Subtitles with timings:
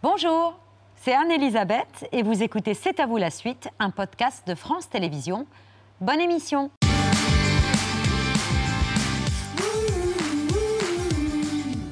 [0.00, 0.56] Bonjour,
[0.94, 5.44] c'est Anne-Elisabeth et vous écoutez C'est à vous la suite, un podcast de France Télévisions.
[6.00, 6.70] Bonne émission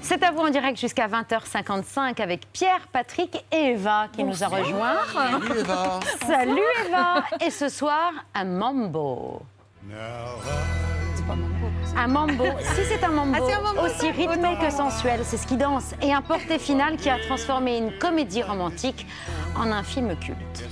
[0.03, 4.46] C'est à vous en direct jusqu'à 20h55 avec Pierre, Patrick et Eva qui nous a
[4.46, 4.98] rejoints.
[5.12, 6.00] Salut Eva.
[6.25, 9.43] Salut Eva Et ce soir, un mambo.
[11.96, 12.44] Un mambo.
[12.74, 15.56] Si c'est un mambo, Ah, c'est un mambo, aussi rythmé que sensuel, c'est ce qui
[15.56, 15.95] danse.
[16.02, 19.06] Et un porté final qui a transformé une comédie romantique
[19.56, 20.64] en un film culte.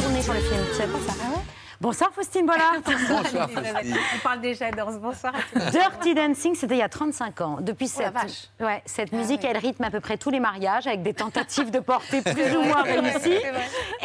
[0.00, 1.14] Tourné sur le film, tu savais pas ça
[1.80, 2.74] Bonsoir Faustine Bollard.
[2.84, 3.96] Bonsoir Faustine.
[4.14, 4.98] On parle déjà danse.
[4.98, 5.70] Bonsoir à tous.
[5.70, 7.56] Dirty Dancing, c'était il y a 35 ans.
[7.62, 8.48] Depuis Oh la cette, vache.
[8.60, 9.48] ouais, cette musique, ouais.
[9.50, 12.62] elle rythme à peu près tous les mariages avec des tentatives de portée plus ou
[12.62, 13.38] moins réussies.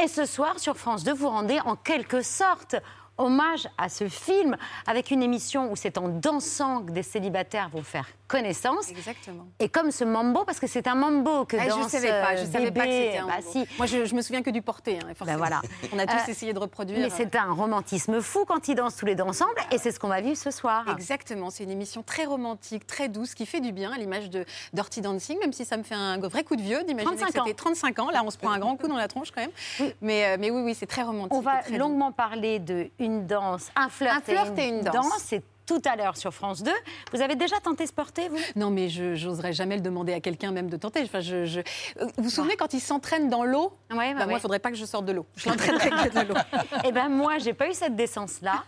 [0.02, 2.78] Et ce soir, sur France 2, vous rendez en quelque sorte
[3.18, 7.84] hommage à ce film avec une émission où c'est en dansant que des célibataires vont
[7.84, 8.90] faire connaissance.
[8.90, 9.46] Exactement.
[9.60, 12.36] Et comme ce mambo, parce que c'est un mambo que Ah, danse je savais pas,
[12.36, 13.50] je euh, savais pas que bébé, c'était un bah mambo.
[13.52, 13.68] si.
[13.78, 14.98] Moi, je, je me souviens que du porté.
[14.98, 15.14] Hein.
[15.26, 15.62] Ben voilà.
[15.94, 17.00] On a tous Euh, essayé de reproduire.
[17.00, 20.00] Mais c'est un romantisme fou quand ils dansent tous les deux ensemble, et c'est ce
[20.00, 20.86] qu'on va vivre ce soir.
[20.92, 24.44] Exactement, c'est une émission très romantique, très douce, qui fait du bien à l'image de
[24.74, 27.40] Dirty Dancing, même si ça me fait un vrai coup de vieux d'imaginer 35 que
[27.40, 28.10] c'était 35 ans.
[28.10, 29.92] Là, on se prend un grand coup dans la tronche quand même.
[30.02, 31.34] Mais, euh, mais oui, oui, c'est très romantique.
[31.34, 35.14] On va très longuement parler de une danse, un flirt, Un flirt et une danse.
[35.20, 36.72] C'est tout à l'heure sur France 2.
[37.12, 38.38] Vous avez déjà tenté ce porté, vous?
[38.56, 41.02] Non, mais je n'oserais jamais le demander à quelqu'un même de tenter.
[41.04, 43.74] Enfin, je, je- Euh, Vous vous souvenez quand il s'entraîne dans l'eau?
[43.92, 45.26] Ouais, Bah, Moi, il ne faudrait pas que je sorte de l'eau.
[45.36, 46.40] Je l'entraînerais que de l'eau.
[46.86, 48.64] Eh ben moi, j'ai pas eu cette décence-là.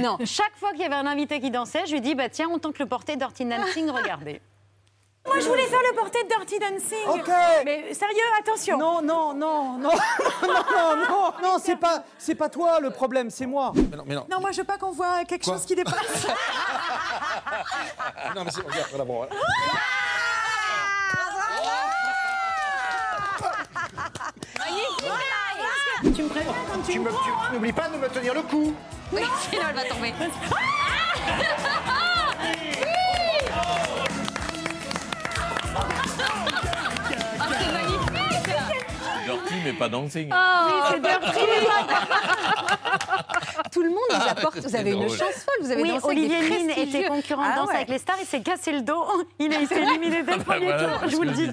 [0.00, 0.18] Non.
[0.24, 2.58] Chaque fois qu'il y avait un invité qui dansait, je lui dis bah tiens, on
[2.58, 4.40] tente le porté Dirty Dancing, regardez.
[5.24, 7.06] Moi, je voulais faire le porté de Dirty Dancing.
[7.08, 7.30] Ok.
[7.64, 8.76] Mais sérieux, attention.
[8.76, 9.90] Non, non, non, non,
[10.42, 13.72] non, non, non, non, c'est pas, c'est pas toi le problème, c'est moi.
[13.74, 14.26] Mais non, mais non.
[14.28, 15.96] Non, moi, je veux pas qu'on voit quelque Quoi chose qui dépasse.
[18.34, 18.60] Non, mais c'est.
[18.62, 19.32] Regarde, voilà, bon, voilà.
[26.14, 27.16] tu me préviens quand tu Tu me- tu-
[27.46, 28.74] tu n'oublies pas de me tenir le cou.
[29.12, 30.12] Sinon, elle va tomber.
[39.64, 40.28] Mais pas dancing.
[43.72, 44.58] Tout le monde vous apporte.
[44.58, 45.54] Vous avez une chance folle.
[45.62, 47.00] Vous avez Oui, dansé avec Olivier Mine prestigieux.
[47.00, 47.76] était concurrent de Ah Danse ouais.
[47.76, 49.04] avec les stars, il s'est cassé le dos,
[49.38, 51.50] il a été éliminé dès le premier voilà, tour, je vous le dis.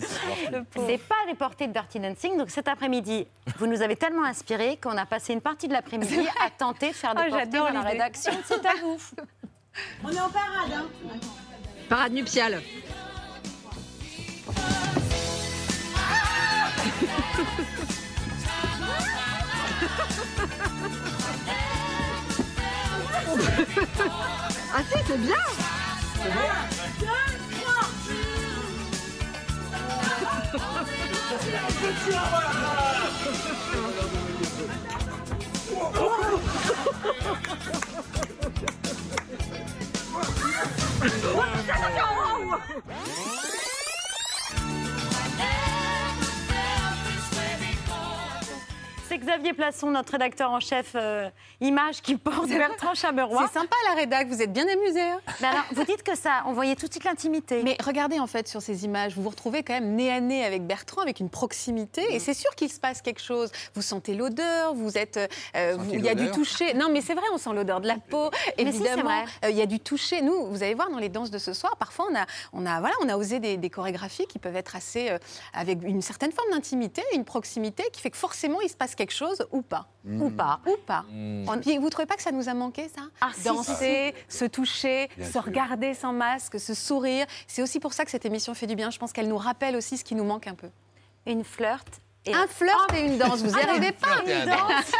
[0.87, 3.25] c'est pas les portées de Dirty Dancing, donc cet après-midi,
[3.57, 6.95] vous nous avez tellement inspiré qu'on a passé une partie de l'après-midi à tenter de
[6.95, 8.31] faire des Oh, portées j'adore dans la rédaction.
[8.45, 8.97] C'est à vous.
[10.03, 10.87] On est en parade, hein.
[11.87, 12.61] Parade nuptiale.
[15.95, 16.69] ah
[24.83, 25.35] si, c'est bien.
[26.19, 26.29] C'est
[49.19, 51.29] Xavier Plasson, notre rédacteur en chef euh,
[51.61, 53.45] image, qui porte Bertrand Chameroy.
[53.47, 55.01] C'est sympa la rédac, vous êtes bien amusés.
[55.01, 57.61] hein Mais alors, vous dites que ça, on voyait tout de suite l'intimité.
[57.63, 60.43] Mais regardez en fait sur ces images, vous vous retrouvez quand même nez à nez
[60.45, 62.13] avec Bertrand, avec une proximité, Mm.
[62.13, 63.51] et c'est sûr qu'il se passe quelque chose.
[63.75, 65.19] Vous sentez l'odeur, vous êtes,
[65.55, 66.73] euh, vous- il y a du toucher.
[66.73, 68.29] Non, mais c'est vrai, on sent l'odeur de la peau.
[68.33, 69.25] Si, Évidemment, vrai.
[69.45, 70.21] Euh, il y a du toucher.
[70.21, 72.79] Nous, vous allez voir dans les danses de ce soir, parfois on a, on a,
[72.79, 75.17] voilà, on a osé des, des chorégraphies qui peuvent être assez, euh,
[75.53, 79.08] avec une certaine forme d'intimité, une proximité, qui fait que forcément il se passe quelque
[79.13, 80.59] chose ou pas, Ou pas.
[80.65, 81.03] ou pas.
[81.09, 81.47] Mm.
[81.49, 83.01] On- Puis vous trouvez pas que ça nous a manqué ça?
[83.21, 85.43] Ah, si, Danser, se toucher, Bien se sûr.
[85.43, 87.25] regarder sans masque, se sourire.
[87.47, 88.89] C'est aussi pour ça que cette émission fait du bien.
[88.89, 90.69] Je pense qu'elle nous rappelle aussi ce qui nous manque un peu.
[91.25, 91.87] Une flirt.
[92.25, 94.91] Et Un flirt et une danse, vous y Ah, arrivez pas flirt et un danse.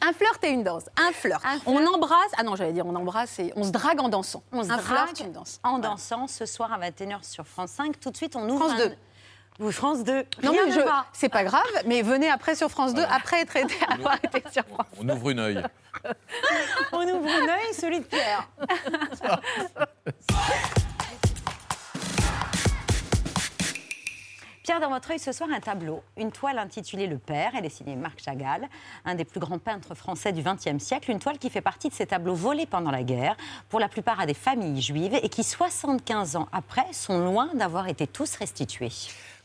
[0.00, 0.84] Un flirt et une danse.
[0.96, 1.44] Un flirt.
[1.44, 2.30] Un On embrasse.
[2.38, 4.42] Ah non, j'allais dire on embrasse et on se drague en dansant.
[4.52, 5.60] On se un drague flirt, une danse.
[5.64, 8.00] en dansant ce soir à 21h sur France 5.
[8.00, 8.94] Tout de suite, on ouvre France un- 2.
[9.62, 10.24] Oui, France 2.
[10.42, 10.80] Non, mais je-
[11.12, 14.64] c'est pas grave, mais venez après sur France 2, après être été, avoir été sur
[14.64, 15.62] France On ouvre une œil.
[16.92, 18.48] On ouvre un œil, celui de Pierre.
[24.62, 27.68] Pierre, dans votre œil ce soir, un tableau, une toile intitulée Le Père, elle est
[27.68, 28.68] signée Marc Chagall,
[29.04, 31.94] un des plus grands peintres français du XXe siècle, une toile qui fait partie de
[31.94, 33.36] ces tableaux volés pendant la guerre,
[33.68, 37.88] pour la plupart à des familles juives, et qui, 75 ans après, sont loin d'avoir
[37.88, 38.92] été tous restitués.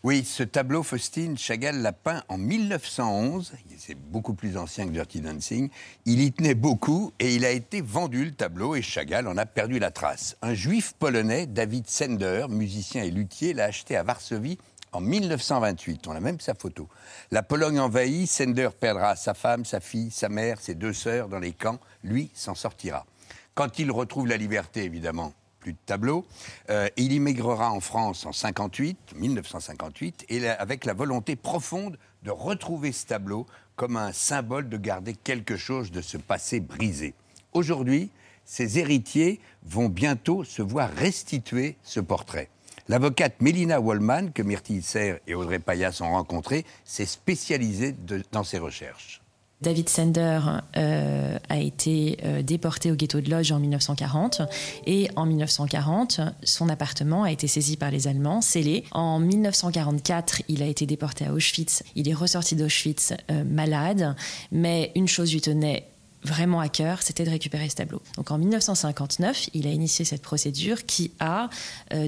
[0.03, 3.53] Oui, ce tableau, Faustine, Chagall l'a peint en 1911.
[3.79, 5.69] C'est beaucoup plus ancien que Dirty Dancing.
[6.05, 9.47] Il y tenait beaucoup et il a été vendu, le tableau, et Chagall en a
[9.47, 10.37] perdu la trace.
[10.43, 14.59] Un juif polonais, David Sender, musicien et luthier, l'a acheté à Varsovie
[14.91, 16.07] en 1928.
[16.07, 16.87] On a même sa photo.
[17.31, 21.39] La Pologne envahie, Sender perdra sa femme, sa fille, sa mère, ses deux sœurs dans
[21.39, 21.79] les camps.
[22.03, 23.07] Lui s'en sortira.
[23.55, 25.33] Quand il retrouve la liberté, évidemment,
[25.73, 26.25] de tableau.
[26.69, 32.91] Euh, il immigrera en France en 58, 1958, et avec la volonté profonde de retrouver
[32.91, 37.13] ce tableau comme un symbole de garder quelque chose de ce passé brisé.
[37.53, 38.09] Aujourd'hui,
[38.43, 42.49] ses héritiers vont bientôt se voir restituer ce portrait.
[42.89, 47.93] L'avocate Mélina Wallman, que Myrtille Serre et Audrey Payas ont rencontrée, s'est spécialisée
[48.31, 49.21] dans ses recherches.
[49.61, 50.39] David Sender
[50.77, 54.43] euh, a été euh, déporté au ghetto de Lodz en 1940
[54.85, 58.83] et en 1940, son appartement a été saisi par les Allemands, scellé.
[58.91, 61.81] En 1944, il a été déporté à Auschwitz.
[61.95, 64.15] Il est ressorti d'Auschwitz euh, malade,
[64.51, 65.87] mais une chose lui tenait
[66.23, 68.01] vraiment à cœur, c'était de récupérer ce tableau.
[68.15, 71.49] Donc en 1959, il a initié cette procédure qui a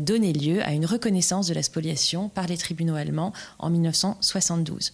[0.01, 4.93] donné lieu à une reconnaissance de la spoliation par les tribunaux allemands en 1972.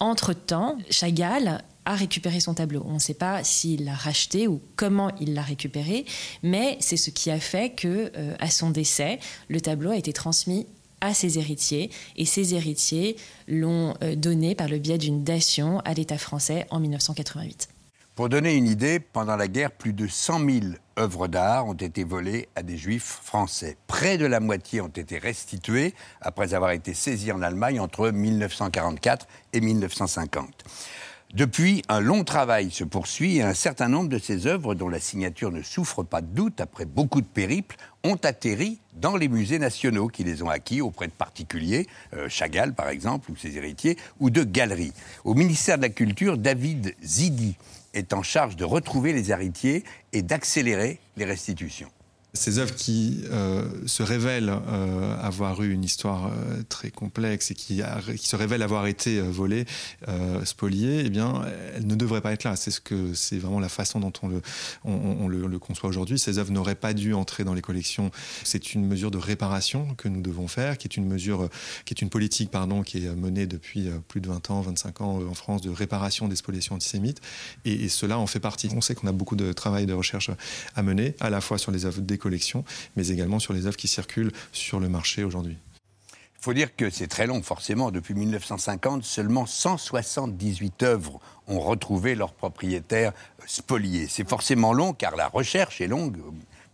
[0.00, 2.82] Entre-temps, Chagall a récupéré son tableau.
[2.86, 6.04] On ne sait pas s'il l'a racheté ou comment il l'a récupéré,
[6.42, 9.18] mais c'est ce qui a fait que, euh, à son décès,
[9.48, 10.66] le tableau a été transmis
[11.00, 15.94] à ses héritiers et ses héritiers l'ont euh, donné par le biais d'une dation à
[15.94, 17.70] l'État français en 1988.
[18.14, 20.50] Pour donner une idée, pendant la guerre, plus de 100 000
[20.98, 23.78] œuvres d'art ont été volées à des juifs français.
[23.86, 29.26] Près de la moitié ont été restituées après avoir été saisies en Allemagne entre 1944
[29.52, 30.64] et 1950.
[31.34, 34.98] Depuis, un long travail se poursuit et un certain nombre de ces œuvres, dont la
[34.98, 39.58] signature ne souffre pas de doute après beaucoup de périples, ont atterri dans les musées
[39.58, 43.98] nationaux qui les ont acquis auprès de particuliers, euh, Chagall par exemple, ou ses héritiers,
[44.20, 44.94] ou de galeries.
[45.24, 47.56] Au ministère de la Culture, David Zidi
[47.92, 49.84] est en charge de retrouver les héritiers
[50.14, 51.90] et d'accélérer les restitutions.
[52.34, 57.54] Ces œuvres qui euh, se révèlent euh, avoir eu une histoire euh, très complexe et
[57.54, 57.80] qui,
[58.18, 59.64] se révèlent avoir été volées,
[60.44, 61.42] spoliées, eh bien,
[61.74, 62.54] elles ne devraient pas être là.
[62.56, 64.42] C'est ce vraiment la façon dont on le,
[64.84, 66.18] on, on le, le conçoit aujourd'hui.
[66.18, 68.10] Ces œuvres n'auraient pas dû entrer dans les collections.
[68.44, 71.48] C'est une mesure de réparation que nous devons faire, qui est une mesure,
[71.86, 75.20] qui est une politique, pardon, qui est menée depuis plus de 20 ans, 25 ans
[75.28, 77.20] en France de réparation des spoliations antisémites.
[77.64, 78.68] Et, et cela en fait partie.
[78.74, 80.30] On sait qu'on a beaucoup de travail de recherche
[80.74, 82.64] à mener, à la fois sur les œuvres des collections,
[82.96, 85.56] mais également sur les œuvres qui circulent sur le marché aujourd'hui.
[86.40, 87.90] Il faut dire que c'est très long, forcément.
[87.90, 93.12] Depuis 1950, seulement 178 œuvres ont retrouvé leurs propriétaires
[93.44, 94.06] spoliés.
[94.08, 96.18] C'est forcément long, car la recherche est longue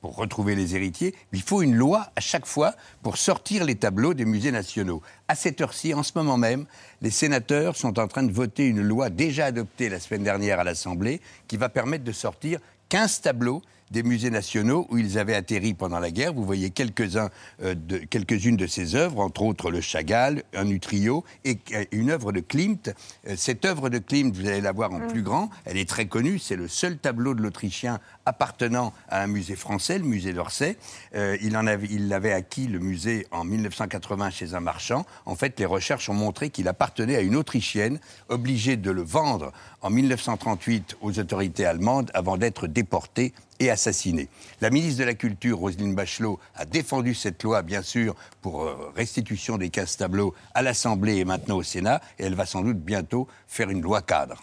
[0.02, 1.14] pour retrouver les héritiers.
[1.32, 5.00] Il faut une loi à chaque fois pour sortir les tableaux des musées nationaux.
[5.28, 6.66] À cette heure-ci, en ce moment même,
[7.00, 10.64] les sénateurs sont en train de voter une loi déjà adoptée la semaine dernière à
[10.64, 12.60] l'Assemblée qui va permettre de sortir
[12.90, 16.32] 15 tableaux des musées nationaux où ils avaient atterri pendant la guerre.
[16.32, 21.58] Vous voyez euh, de- quelques-unes de ces œuvres, entre autres le Chagall, un Utrio et
[21.72, 22.92] euh, une œuvre de Klimt.
[23.28, 26.06] Euh, cette œuvre de Klimt, vous allez la voir en plus grand, elle est très
[26.06, 30.76] connue, c'est le seul tableau de l'Autrichien appartenant à un musée français, le musée d'Orsay.
[31.14, 35.04] Il en avait, il l'avait acquis, le musée, en 1980 chez un marchand.
[35.26, 39.52] En fait, les recherches ont montré qu'il appartenait à une Autrichienne, obligée de le vendre
[39.82, 44.28] en 1938 aux autorités allemandes avant d'être déporté et assassiné.
[44.60, 48.92] La ministre de la Culture, Roselyne Bachelot, a défendu cette loi, bien sûr, pour euh,
[48.96, 52.78] restitution des 15 tableaux à l'Assemblée et maintenant au Sénat, et elle va sans doute
[52.78, 54.42] bientôt faire une loi cadre.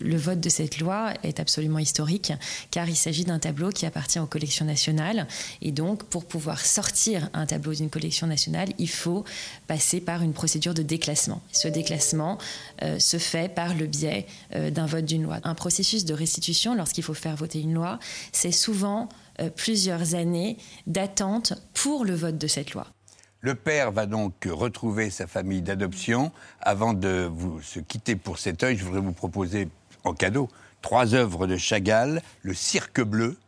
[0.00, 2.32] Le vote de cette loi est absolument historique
[2.72, 5.28] car il s'agit d'un tableau qui appartient aux collections nationales
[5.62, 9.24] et donc pour pouvoir sortir un tableau d'une collection nationale, il faut
[9.68, 11.40] passer par une procédure de déclassement.
[11.52, 12.38] Ce déclassement
[12.82, 15.38] euh, se fait par le biais euh, d'un vote d'une loi.
[15.44, 18.00] Un processus de restitution, lorsqu'il faut faire voter une loi,
[18.32, 19.08] c'est souvent
[19.40, 20.56] euh, plusieurs années
[20.88, 22.88] d'attente pour le vote de cette loi.
[23.40, 26.32] Le père va donc retrouver sa famille d'adoption.
[26.60, 29.68] Avant de vous se quitter pour cet œil, je voudrais vous proposer
[30.04, 30.48] en cadeau
[30.82, 33.38] trois œuvres de Chagall, Le Cirque Bleu,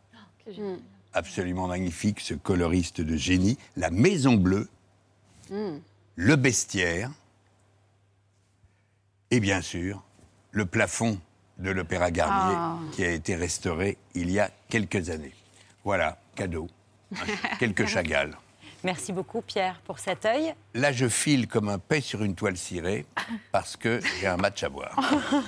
[1.13, 4.67] absolument magnifique, ce coloriste de génie, La Maison Bleue,
[5.51, 7.11] Le Bestiaire,
[9.29, 10.03] et bien sûr,
[10.51, 11.19] le plafond
[11.59, 12.77] de l'Opéra Garnier, Ah.
[12.91, 15.33] qui a été restauré il y a quelques années.
[15.83, 16.67] Voilà, cadeau.
[17.59, 18.37] Quelques Chagall.
[18.87, 20.53] Merci beaucoup, Pierre, pour cet œil.
[20.73, 23.05] Là, je file comme un paix sur une toile cirée
[23.51, 24.97] parce que j'ai un match à boire.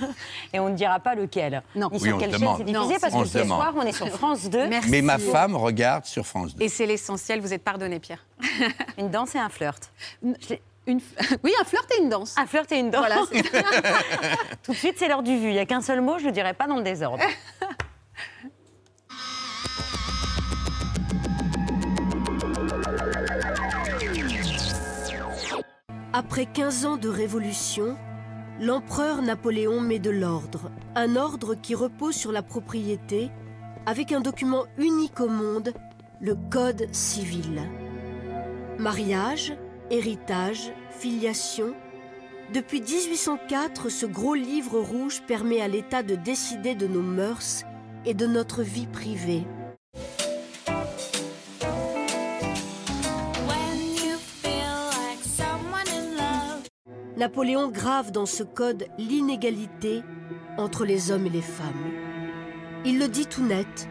[0.52, 1.62] Et on ne dira pas lequel.
[1.74, 1.88] Non.
[1.90, 2.58] Ni Oui, sur on quelle chaîne demande.
[2.58, 3.58] c'est diffusé, Non, parce on que ce demande.
[3.62, 4.66] soir, on est sur France 2.
[4.68, 4.90] Merci.
[4.90, 6.62] Mais ma femme regarde sur France 2.
[6.62, 8.26] Et c'est l'essentiel, vous êtes pardonné, Pierre.
[8.98, 9.90] Une danse et un flirt.
[10.86, 11.00] Une-
[11.42, 12.34] Oui, un flirt et une danse.
[12.36, 13.06] Un flirt et une danse.
[13.06, 13.22] Voilà,
[14.62, 15.46] Tout de suite, c'est l'heure du vu.
[15.48, 17.22] Il n'y a qu'un seul mot, je ne le dirai pas dans le désordre.
[26.12, 27.96] Après 15 ans de révolution,
[28.60, 33.30] l'empereur Napoléon met de l'ordre, un ordre qui repose sur la propriété,
[33.86, 35.72] avec un document unique au monde,
[36.20, 37.62] le Code civil.
[38.76, 39.54] Mariage,
[39.90, 41.74] héritage, filiation.
[42.52, 47.62] Depuis 1804, ce gros livre rouge permet à l'État de décider de nos mœurs
[48.04, 49.46] et de notre vie privée.
[57.20, 60.02] Napoléon grave dans ce code l'inégalité
[60.56, 61.90] entre les hommes et les femmes.
[62.86, 63.90] Il le dit tout net,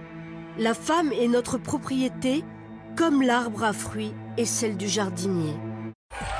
[0.57, 2.43] la femme est notre propriété
[2.97, 5.53] comme l'arbre à fruits est celle du jardinier.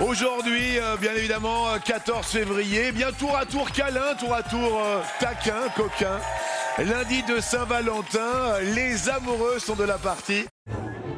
[0.02, 4.42] Aujourd'hui, euh, bien évidemment, euh, 14 février, eh bien tour à tour câlin, tour à
[4.42, 6.18] tour euh, taquin, coquin.
[6.80, 10.48] Lundi de Saint-Valentin, euh, les amoureux sont de la partie.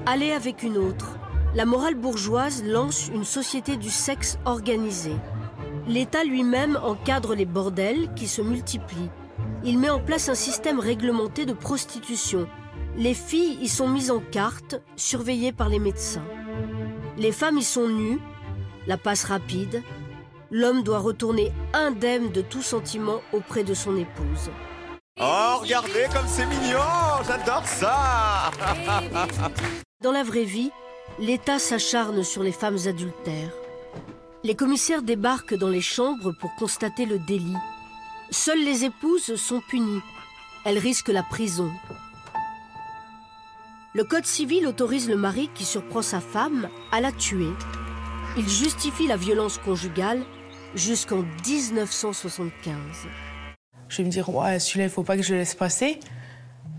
[0.05, 1.17] Aller avec une autre,
[1.55, 5.15] la morale bourgeoise lance une société du sexe organisée.
[5.87, 9.09] L'État lui-même encadre les bordels qui se multiplient.
[9.63, 12.47] Il met en place un système réglementé de prostitution.
[12.97, 16.25] Les filles y sont mises en carte, surveillées par les médecins.
[17.17, 18.19] Les femmes y sont nues,
[18.87, 19.81] la passe rapide.
[20.51, 24.51] L'homme doit retourner indemne de tout sentiment auprès de son épouse.
[25.19, 26.79] Oh, regardez comme c'est mignon
[27.27, 28.51] J'adore ça
[30.01, 30.71] Dans la vraie vie,
[31.19, 33.60] l'État s'acharne sur les femmes adultères.
[34.43, 37.57] Les commissaires débarquent dans les chambres pour constater le délit.
[38.31, 40.01] Seules les épouses sont punies.
[40.65, 41.71] Elles risquent la prison.
[43.93, 47.51] Le Code civil autorise le mari qui surprend sa femme à la tuer.
[48.35, 50.23] Il justifie la violence conjugale
[50.73, 52.73] jusqu'en 1975.
[53.89, 55.99] Je vais me dire, ouais, celui-là, il faut pas que je le laisse passer.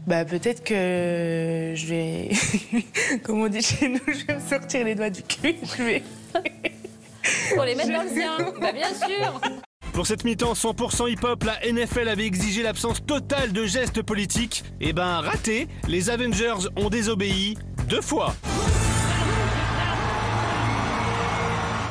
[0.08, 2.30] Bah, peut-être que je vais,
[3.22, 5.54] comme on dit chez nous, je vais me sortir les doigts du cul.
[7.54, 9.40] Pour les mettre dans le sien, bah bien sûr.
[9.92, 14.64] Pour cette mi-temps 100% hip-hop, la NFL avait exigé l'absence totale de gestes politiques.
[14.80, 18.34] Et ben raté, les Avengers ont désobéi deux fois.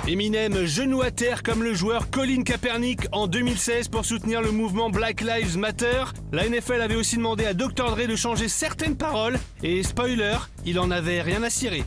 [0.08, 4.90] Eminem genou à terre comme le joueur Colin Kaepernick en 2016 pour soutenir le mouvement
[4.90, 6.06] Black Lives Matter.
[6.32, 10.80] La NFL avait aussi demandé à Dr Dre de changer certaines paroles et spoiler, il
[10.80, 11.84] en avait rien à cirer.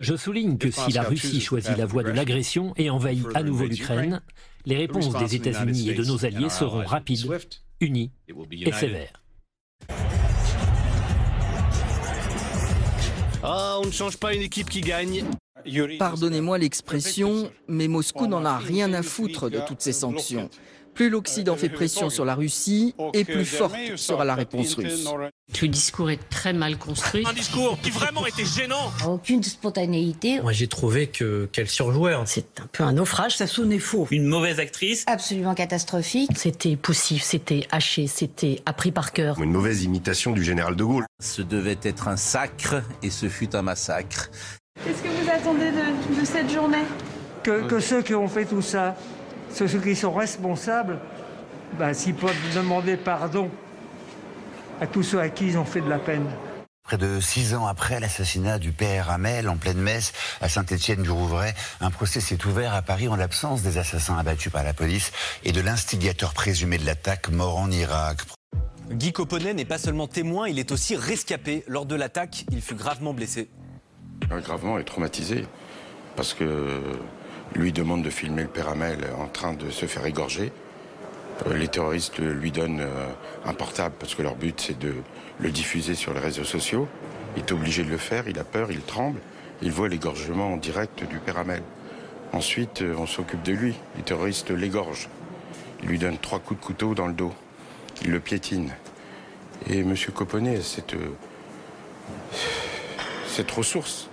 [0.00, 3.66] Je souligne que si la Russie choisit la voie de l'agression et envahit à nouveau
[3.66, 4.20] l'Ukraine,
[4.66, 7.26] les réponses des États-Unis et de nos alliés seront rapides,
[7.80, 8.10] unies
[8.52, 9.22] et sévères.
[13.42, 15.24] Ah, on ne change pas une équipe qui gagne.
[15.98, 20.48] Pardonnez-moi l'expression, mais Moscou n'en a rien à foutre de toutes ces sanctions.
[20.94, 25.08] Plus l'Occident fait pression sur la Russie, et plus forte sera la réponse russe.
[25.60, 27.24] Le discours est très mal construit.
[27.26, 28.92] Un discours qui vraiment était gênant.
[29.06, 30.40] Aucune spontanéité.
[30.40, 32.14] Moi, j'ai trouvé que qu'elle surjouait.
[32.26, 34.06] C'est un peu un naufrage, ça sonnait faux.
[34.10, 35.04] Une mauvaise actrice.
[35.06, 36.30] Absolument catastrophique.
[36.36, 39.40] C'était poussif, c'était haché, c'était appris par cœur.
[39.42, 41.06] Une mauvaise imitation du général de Gaulle.
[41.22, 44.30] Ce devait être un sacre et ce fut un massacre.
[44.84, 46.84] Qu'est-ce que vous attendez de, de cette journée?
[47.42, 48.96] Que, que ceux qui ont fait tout ça,
[49.54, 50.98] ceux qui sont responsables,
[51.78, 53.50] bah, s'ils peuvent demander pardon
[54.80, 56.26] à tous ceux à qui ils ont fait de la peine.
[56.84, 61.90] Près de six ans après l'assassinat du père Hamel en pleine messe à Saint-Étienne-du-Rouvray, un
[61.90, 65.10] procès s'est ouvert à Paris en l'absence des assassins abattus par la police
[65.44, 68.18] et de l'instigateur présumé de l'attaque mort en Irak.
[68.90, 71.64] Guy Coponnet n'est pas seulement témoin, il est aussi rescapé.
[71.68, 73.48] Lors de l'attaque, il fut gravement blessé.
[74.28, 75.46] Gravement et traumatisé.
[76.16, 76.82] Parce que
[77.54, 78.74] lui demande de filmer le père
[79.18, 80.52] en train de se faire égorger.
[81.46, 83.08] Euh, Les terroristes lui donnent euh,
[83.44, 84.94] un portable parce que leur but c'est de
[85.40, 86.88] le diffuser sur les réseaux sociaux.
[87.36, 89.20] Il est obligé de le faire, il a peur, il tremble.
[89.62, 91.36] Il voit l'égorgement en direct du père.
[92.32, 93.74] Ensuite, euh, on s'occupe de lui.
[93.96, 95.08] Les terroristes l'égorgent.
[95.82, 97.32] Ils lui donnent trois coups de couteau dans le dos.
[98.02, 98.72] Ils le piétinent.
[99.68, 99.94] Et M.
[100.14, 100.96] Coponnet cette,
[103.28, 104.08] cette ressource,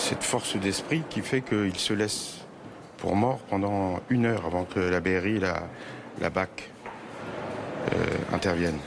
[0.00, 2.38] cette force d'esprit qui fait qu'il se laisse
[2.96, 5.68] pour mort pendant une heure avant que la BRI, la,
[6.20, 6.70] la BAC,
[7.92, 7.96] euh,
[8.32, 8.80] interviennent.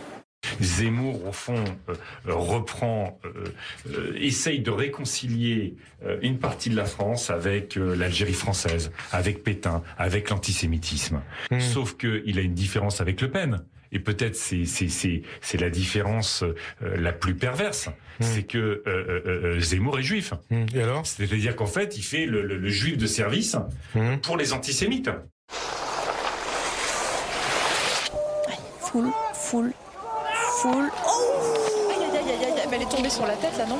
[0.62, 1.94] Zemmour, au fond, euh,
[2.28, 5.76] euh, reprend, euh, essaye de réconcilier
[6.22, 11.22] une partie de la France avec l'Algérie française, avec Pétain, avec l'antisémitisme.
[11.50, 11.60] Hmm.
[11.60, 13.64] Sauf qu'il a une différence avec Le Pen.
[13.94, 16.44] Et peut-être c'est c'est c'est c'est la différence
[16.82, 18.84] la plus perverse, c'est que
[19.60, 20.34] Zemmour est juif.
[20.74, 21.06] Et alors?
[21.06, 23.56] C'est-à-dire qu'en fait, il fait le, le- le juif de service
[24.24, 25.10] pour les antisémites.
[28.80, 29.72] Full, full,
[30.62, 30.90] full.
[31.06, 33.78] Oh Aïe, aïe, aïe, aïe, aïe, mais elle est tombée sur la tête là, non?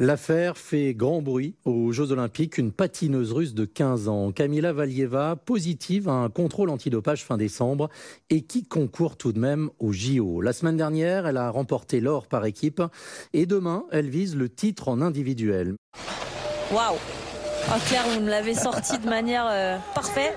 [0.00, 2.56] L'affaire fait grand bruit aux Jeux Olympiques.
[2.56, 7.88] Une patineuse russe de 15 ans, Kamila Valieva, positive à un contrôle antidopage fin décembre
[8.30, 10.40] et qui concourt tout de même au JO.
[10.40, 12.80] La semaine dernière, elle a remporté l'or par équipe
[13.32, 15.74] et demain, elle vise le titre en individuel.
[16.72, 16.94] Waouh
[17.70, 20.36] Oh Claire, vous me l'avez sorti de manière euh, parfaite.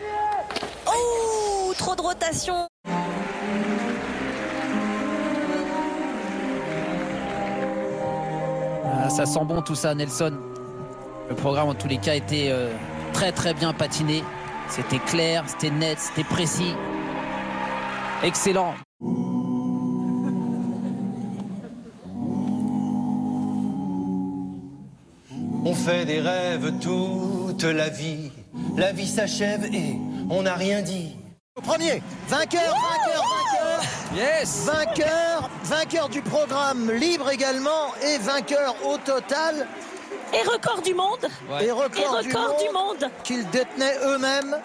[0.88, 2.68] Oh Trop de rotation
[9.04, 10.34] Ah, ça sent bon tout ça, Nelson.
[11.28, 12.72] Le programme, en tous les cas, était euh,
[13.14, 14.24] très très bien patiné.
[14.70, 16.76] C'était clair, c'était net, c'était précis.
[18.22, 18.76] Excellent.
[25.66, 28.32] On fait des rêves toute la vie.
[28.78, 29.96] La vie s'achève et
[30.30, 31.16] on n'a rien dit.
[31.56, 33.84] Au premier, vainqueur, vainqueur, vainqueur.
[34.16, 34.66] Yes.
[34.66, 35.31] Vainqueur,
[35.64, 39.68] vainqueur du programme libre également et vainqueur au total.
[40.34, 41.28] Et record du monde
[41.62, 44.56] Et record, Et record du monde qu'ils détenaient eux-mêmes.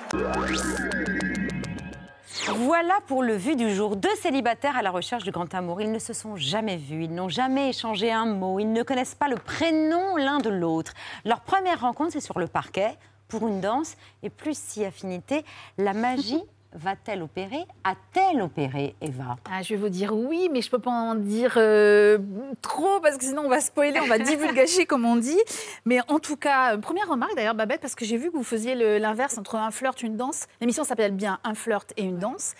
[2.55, 3.97] Voilà pour le vu du jour.
[3.97, 5.81] Deux célibataires à la recherche du grand amour.
[5.81, 9.17] Ils ne se sont jamais vus, ils n'ont jamais échangé un mot, ils ne connaissent
[9.17, 10.93] pas le prénom l'un de l'autre.
[11.25, 15.45] Leur première rencontre, c'est sur le parquet, pour une danse, et plus si affinité,
[15.79, 16.43] la magie
[16.77, 19.37] va-t-elle opérer A-t-elle opéré, Eva?
[19.51, 22.19] Ah, je vais vous dire oui, mais je peux pas en dire euh,
[22.63, 25.41] trop parce que sinon on va spoiler, on va divulgacher comme on dit.
[25.85, 28.45] Mais en tout cas, euh, première remarque d'ailleurs, Babette, parce que j'ai vu que vous
[28.45, 30.47] faisiez l'inverse entre un flirt, une danse.
[30.61, 32.55] L'émission s'appelle bien Un flirt et une danse.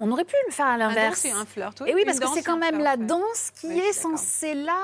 [0.00, 1.24] On aurait pu le faire à l'inverse.
[1.24, 1.90] et un flirt, oui.
[1.90, 4.78] Et oui, parce que c'est quand un même flirt, la danse qui est censée là,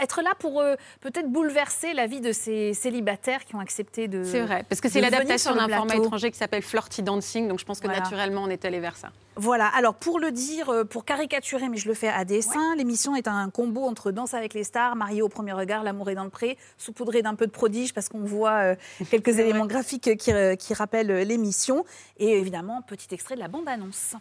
[0.00, 4.22] être là pour euh, peut-être bouleverser la vie de ces célibataires qui ont accepté de.
[4.22, 7.64] C'est vrai, parce que c'est l'adaptation d'un format étranger qui s'appelle Flirty Dancing, donc je
[7.64, 8.02] pense que Voilà.
[8.02, 9.10] naturellement on est allé vers ça.
[9.36, 13.16] Voilà, alors pour le dire, euh, pour caricaturer, mais je le fais à dessein, l'émission
[13.16, 16.24] est un combo entre Danse avec les stars, Marié au premier regard, L'amour est dans
[16.24, 18.74] le pré, saupoudré d'un peu de prodige parce qu'on voit euh,
[19.10, 21.84] quelques éléments graphiques qui, qui rappellent l'émission.
[22.18, 24.14] Et évidemment, petit extrait de la bande-annonce.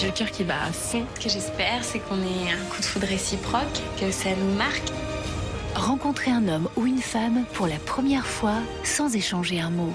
[0.00, 1.04] J'ai le cœur qui bat à fond.
[1.16, 3.64] Ce que j'espère, c'est qu'on ait un coup de foudre réciproque,
[4.00, 4.92] que ça nous marque.
[5.74, 9.92] Rencontrer un homme ou une femme pour la première fois sans échanger un mot,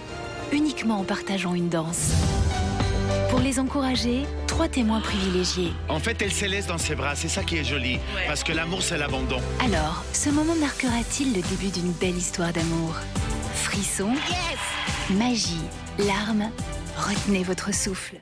[0.51, 2.11] uniquement en partageant une danse.
[3.29, 5.71] Pour les encourager, trois témoins privilégiés.
[5.87, 7.97] En fait, elle se laisse dans ses bras, c'est ça qui est joli.
[8.27, 9.39] Parce que l'amour, c'est l'abandon.
[9.63, 12.95] Alors, ce moment marquera-t-il le début d'une belle histoire d'amour?
[13.55, 14.11] Frisson,
[15.11, 15.63] magie,
[15.97, 16.49] larmes,
[16.97, 18.17] retenez votre souffle.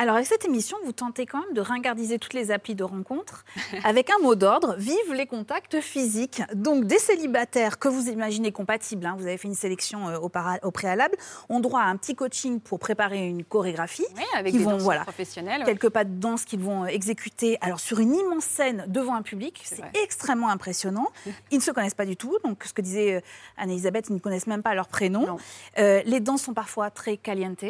[0.00, 3.44] Alors, avec cette émission, vous tentez quand même de ringardiser toutes les applis de rencontres
[3.84, 6.40] avec un mot d'ordre vive les contacts physiques.
[6.54, 10.28] Donc, des célibataires que vous imaginez compatibles, hein, vous avez fait une sélection euh, au,
[10.28, 11.16] para- au préalable,
[11.48, 14.06] ont droit à un petit coaching pour préparer une chorégraphie.
[14.36, 15.66] avec qui des vont, voilà, professionnels, ouais.
[15.66, 19.22] Quelques pas de danse qu'ils vont euh, exécuter alors, sur une immense scène devant un
[19.22, 19.60] public.
[19.64, 21.08] C'est extrêmement impressionnant.
[21.50, 22.38] Ils ne se connaissent pas du tout.
[22.44, 23.20] Donc, ce que disait euh,
[23.56, 25.38] Anne-Elisabeth, ils ne connaissent même pas leur prénom.
[25.78, 27.64] Euh, les danses sont parfois très caliente.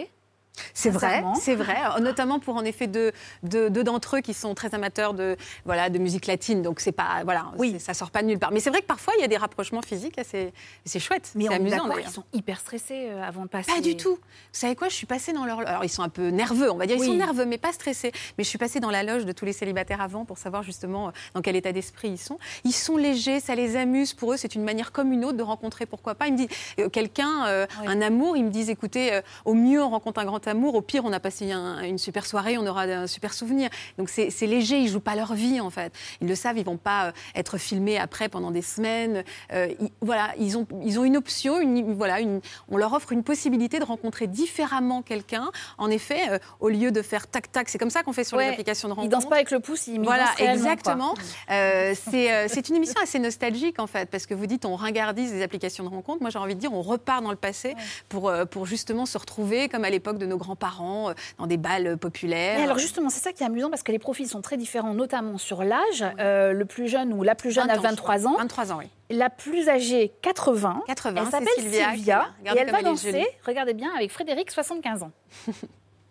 [0.75, 4.75] C'est vrai, c'est vrai, Euh, notamment pour en effet deux, d'entre eux qui sont très
[4.75, 8.27] amateurs de, voilà, de musique latine, donc c'est pas, voilà, c'est- ça sort pas de
[8.29, 8.51] nulle part.
[8.53, 10.53] Mais c'est vrai que parfois il y a des rapprochements physiques assez,
[10.85, 13.73] c'est chouette, Mais c'est amusant ils sont hyper stressés euh, avant de passer.
[13.73, 14.14] Pas du tout.
[14.16, 14.18] Vous
[14.53, 15.61] savez quoi Je suis passée dans leur.
[15.61, 16.97] Alors, ils sont un peu nerveux, on va dire.
[16.97, 17.07] Ils Oui.
[17.07, 18.12] sont nerveux, mais pas stressés.
[18.37, 21.09] Mais je suis passée dans la loge de tous les célibataires avant pour savoir justement
[21.09, 22.38] euh, dans quel état d'esprit ils sont.
[22.64, 24.14] Ils sont légers, ça les amuse.
[24.14, 26.27] Pour eux, c'est une manière comme une autre de rencontrer, pourquoi pas.
[26.29, 26.49] Ils me disent
[26.92, 30.75] quelqu'un, un amour, ils me disent écoutez, au mieux, on rencontre un grand amour.
[30.75, 33.71] Au pire, on a passé un- une super soirée, on aura un super souvenir.
[33.99, 34.79] Donc, c'est léger.
[34.79, 35.93] Ils jouent pas leur vie, en fait.
[36.21, 39.23] Ils le savent, ils vont pas euh, être filmés après pendant des semaines.
[39.53, 43.13] Euh, ils- voilà, ils ont, ils ont une option, une, voilà, une, on leur offre
[43.13, 45.51] une possibilité de rencontrer différemment quelqu'un.
[45.77, 48.37] En effet, euh, au lieu de faire tac tac, c'est comme ça qu'on fait sur
[48.39, 49.13] les applications de ils rencontre.
[49.15, 51.15] dansent pas avec le pouce, ils Voilà, exactement.
[51.51, 55.43] Euh, c'est une émission assez nostalgique en fait, parce que vous dites on ringardise les
[55.43, 56.21] applications de rencontre.
[56.21, 57.75] Moi j'ai envie de dire on repart dans le passé
[58.09, 61.96] pour, pour justement se retrouver comme à l'époque de nos grands-parents euh, dans des balles
[61.98, 62.59] populaires.
[62.59, 64.94] Et alors justement, c'est ça qui est amusant parce que les profils sont très différents,
[64.94, 66.05] notamment sur l'âge.
[66.18, 68.37] Euh, le plus jeune ou la plus jeune 20 a ans, je 23 ans.
[68.38, 68.87] 23 ans, oui.
[69.11, 70.83] La plus âgée, 80.
[70.87, 75.03] 80, Elle s'appelle Sylvia Sylvia, et elle va elle danser, regardez bien, avec Frédéric, 75
[75.03, 75.12] ans.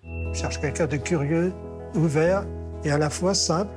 [0.06, 1.54] Je cherche quelqu'un de curieux,
[1.96, 2.46] ouvert
[2.84, 3.74] et à la fois simple,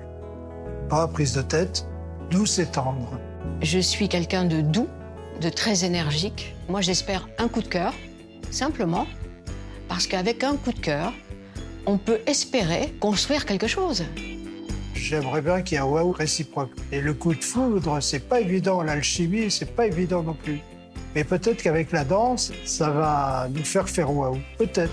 [0.89, 1.87] pas, prise de tête,
[2.31, 3.19] douce et tendre.
[3.63, 4.89] Je suis quelqu'un de doux,
[5.41, 6.55] de très énergique.
[6.69, 7.95] Moi, j'espère un coup de cœur,
[8.51, 9.07] simplement,
[9.91, 11.13] parce qu'avec un coup de cœur,
[11.85, 14.05] on peut espérer construire quelque chose.
[14.95, 16.71] J'aimerais bien qu'il y ait un waouh réciproque.
[16.93, 18.83] Et le coup de foudre, c'est pas évident.
[18.85, 20.61] L'alchimie, c'est pas évident non plus.
[21.17, 24.39] Mais peut-être qu'avec la danse, ça va nous faire faire waouh.
[24.59, 24.93] Peut-être.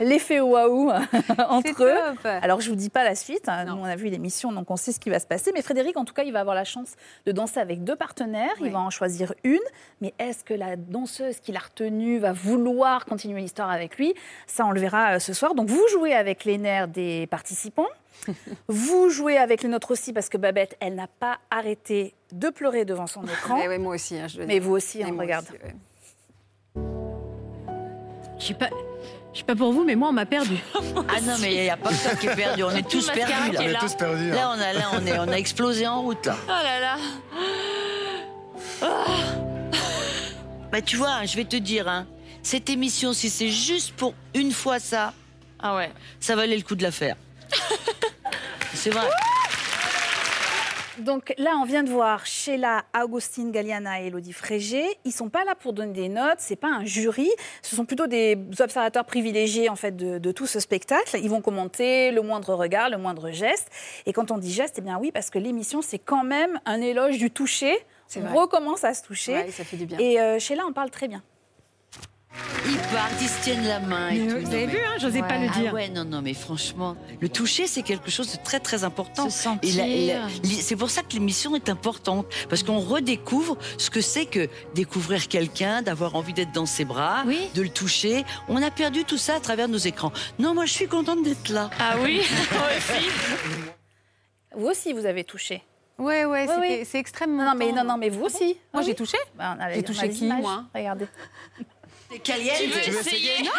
[0.00, 0.90] L'effet waouh
[1.48, 2.28] entre eux.
[2.42, 3.48] Alors, je vous dis pas la suite.
[3.48, 3.64] hein.
[3.64, 5.50] Nous, on a vu l'émission, donc on sait ce qui va se passer.
[5.52, 6.94] Mais Frédéric, en tout cas, il va avoir la chance
[7.26, 8.54] de danser avec deux partenaires.
[8.60, 9.58] Il va en choisir une.
[10.00, 14.14] Mais est-ce que la danseuse qu'il a retenue va vouloir continuer l'histoire avec lui?
[14.46, 15.54] Ça, on le verra euh, ce soir.
[15.54, 17.86] Donc, vous jouez avec les nerfs des participants.
[18.68, 22.84] vous jouez avec les nôtres aussi parce que Babette, elle n'a pas arrêté de pleurer
[22.84, 23.58] devant son écran.
[23.62, 25.46] Eh ouais, moi aussi, hein, je Mais vous aussi, hein, regarde.
[25.46, 25.74] aussi, ouais.
[28.38, 28.68] Je sais pas.
[29.38, 30.56] Je sais pas pour vous, mais moi, on m'a perdu.
[31.08, 33.08] Ah non, mais il n'y a pas que toi qui est perdu, on est tous
[33.08, 33.60] perdus là.
[33.60, 34.34] On est tous perdus, hein.
[34.34, 36.36] Là, on a, là on, est, on a explosé en route là.
[36.44, 36.96] Oh là là.
[40.72, 42.08] Bah tu vois, je vais te dire, hein,
[42.42, 45.12] cette émission, si c'est juste pour une fois ça,
[45.60, 45.92] ah ouais.
[46.18, 47.14] ça valait le coup de la faire.
[48.74, 49.08] c'est vrai.
[51.00, 54.84] Donc là, on vient de voir Sheila, Augustine Galliana et Elodie Frégé.
[55.04, 57.30] Ils sont pas là pour donner des notes, c'est pas un jury.
[57.62, 61.18] Ce sont plutôt des observateurs privilégiés en fait de, de tout ce spectacle.
[61.22, 63.68] Ils vont commenter le moindre regard, le moindre geste.
[64.06, 66.80] Et quand on dit geste, eh bien oui, parce que l'émission c'est quand même un
[66.80, 67.76] éloge du toucher.
[68.16, 68.32] On vrai.
[68.32, 69.34] recommence à se toucher.
[69.34, 69.98] Ouais, ça fait du bien.
[69.98, 71.22] Et euh, Sheila en parle très bien.
[72.66, 74.10] Ils partent, ils se tiennent la main.
[74.10, 74.36] et Mais tout.
[74.38, 75.70] vous Non, avez mais- vu, hein, j'osais pas le dire.
[75.70, 79.28] Ah ouais, non, non, mais franchement, le toucher, c'est quelque chose de très, très important.
[79.30, 79.74] Se sentir.
[79.74, 83.56] Et la- et la- li- c'est pour ça que l'émission est importante, parce qu'on redécouvre
[83.78, 88.24] ce que c'est que découvrir quelqu'un, d'avoir envie d'être dans ses bras, de le toucher.
[88.48, 90.12] On a perdu tout ça à travers nos écrans.
[90.38, 91.70] Non, moi, je suis contente d'être là.
[91.80, 92.20] Ah oui,
[92.52, 93.08] moi aussi.
[94.54, 95.62] Vous aussi, vous avez touché.
[95.98, 96.86] Ouais, ouais, Oui, c'était- oui.
[96.88, 97.44] c'est extrêmement.
[97.44, 98.44] Non, mais, non, non, mais vous Ah aussi.
[98.44, 98.94] Moi, Ah j'ai oui.
[98.94, 99.18] touché.
[99.36, 100.64] Bah, a- J'ai touché qui, moi?
[100.74, 101.06] Regardez.
[102.10, 102.56] C'est caliente.
[102.58, 103.32] Tu veux Tu veux essayer?
[103.34, 103.50] essayer?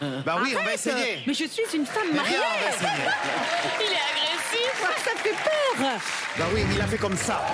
[0.00, 1.18] Non Bah oui, on va essayer.
[1.26, 2.30] Mais je suis une femme mariée.
[2.36, 3.10] viens, on va essayer.
[3.80, 5.04] Il est agressif.
[5.04, 5.88] Ça fait peur.
[6.38, 7.44] Bah oui, il a fait comme ça.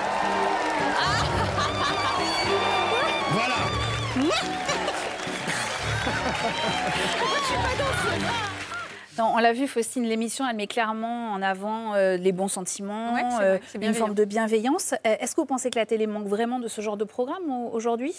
[9.34, 13.22] On l'a vu, Faustine, l'émission, elle met clairement en avant euh, les bons sentiments, Ouais,
[13.30, 14.92] c'est vrai, euh, une forme de bienveillance.
[15.06, 17.50] Euh, Est-ce que vous pensez que la télé manque vraiment de ce genre de programme
[17.50, 18.14] au- aujourd'hui?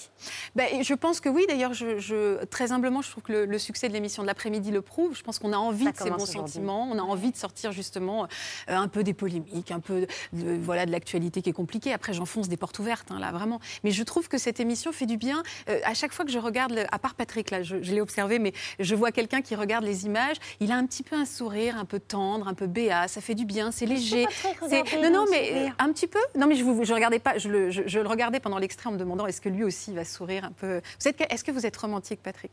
[0.55, 1.45] Ben, je pense que oui.
[1.47, 4.71] D'ailleurs, je, je- très humblement, je trouve que le, le succès de l'émission de l'après-midi
[4.71, 5.15] le prouve.
[5.15, 6.87] Je pense qu'on a envie Ça de ces bons sentiments.
[6.91, 8.23] On a envie de sortir justement
[8.69, 11.93] euh, un peu des polémiques, un peu de, voilà, de l'actualité qui est compliquée.
[11.93, 13.59] Après, j'enfonce des portes ouvertes, hein, là, vraiment.
[13.83, 15.41] Mais je trouve que cette émission fait du bien.
[15.85, 18.37] À chaque fois que je regarde, le- à part Patrick, là, je, je l'ai observé,
[18.37, 20.35] mais je vois quelqu'un qui regarde les images.
[20.59, 23.07] Il a un petit peu un sourire, un peu tendre, un peu béat.
[23.07, 24.27] Ça fait du bien, c'est léger.
[24.69, 25.73] C'est- Non, non, un mais sourire.
[25.79, 26.19] euh, un petit peu.
[26.37, 27.39] Non, mais je, vous, je regardais pas.
[27.39, 29.91] Je le, je- je le regardais pendant l'extrait en me demandant est-ce que lui aussi
[29.93, 30.81] va sourire un peu?
[31.01, 32.51] Vous êtes, est-ce que vous êtes romantique, Patrick?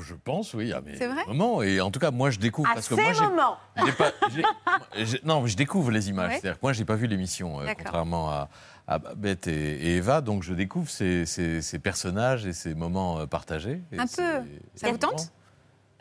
[0.00, 1.24] Je pense, oui, à mes C'est vrai?
[1.26, 1.62] moments.
[1.62, 2.68] Et en tout cas, moi, je découvre.
[2.70, 3.56] À parce que moi, moments.
[3.86, 6.32] j'ai pas- j'ai- j'ai- Non, mais je découvre les images.
[6.32, 6.38] Ouais.
[6.40, 8.48] C'est-à-dire que moi, j'ai pas vu l'émission, euh, contrairement à,
[8.86, 10.20] à Bette et, et Eva.
[10.20, 13.80] Donc, je découvre ces, ces- ces personnages et ces moments euh, partagés.
[13.96, 14.44] Un peu.
[14.74, 15.32] Ça vous tente?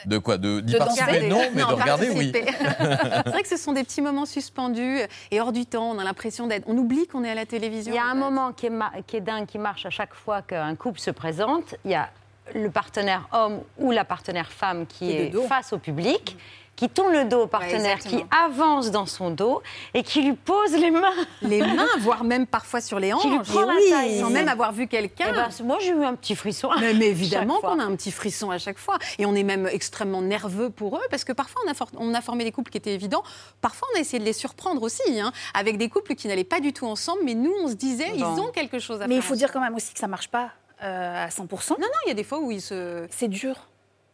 [0.06, 2.32] De quoi De- D'y De participer danser Non, mais de regarder, oui.
[2.34, 5.00] c'est vrai que ce sont des petits moments suspendus
[5.32, 5.90] et hors du temps.
[5.92, 6.66] On a l'impression d'être.
[6.68, 7.94] On oublie qu'on est à la télévision.
[7.94, 8.20] Il y a un fait.
[8.20, 11.12] moment qui est, ma- qui est dingue, qui marche à chaque fois qu'un couple se
[11.12, 11.76] présente.
[11.86, 12.10] Il y a
[12.54, 16.38] le partenaire homme ou la partenaire femme qui Qui est face au public,
[16.76, 19.62] qui tourne le dos au partenaire, qui avance dans son dos
[19.94, 21.14] et qui lui pose les mains.
[21.42, 23.22] Les mains, voire même parfois sur les hanches.
[23.22, 24.20] Qui lui prend Et la oui, taille.
[24.20, 25.28] Sans même avoir vu quelqu'un.
[25.30, 26.70] Eh ben, moi, j'ai eu un petit frisson.
[26.80, 27.70] Mais, mais évidemment Chaque fois.
[27.72, 28.98] qu'on a un petit frisson à chaque fois.
[29.20, 32.14] Et on est même extrêmement nerveux pour eux, parce que parfois on a, for- on
[32.14, 33.24] a formé des couples qui étaient évidents.
[33.62, 36.60] Parfois on a essayé de les surprendre aussi, hein, avec des couples qui n'allaient pas
[36.60, 39.24] du tout ensemble, mais nous on se disait, ils ont quelque chose à Mais faire.
[39.24, 40.50] il faut dire quand même aussi que ça marche pas
[40.84, 41.40] euh, à 100%.
[41.72, 43.08] Non, non, il y a des fois où ils se...
[43.10, 43.56] C'est dur.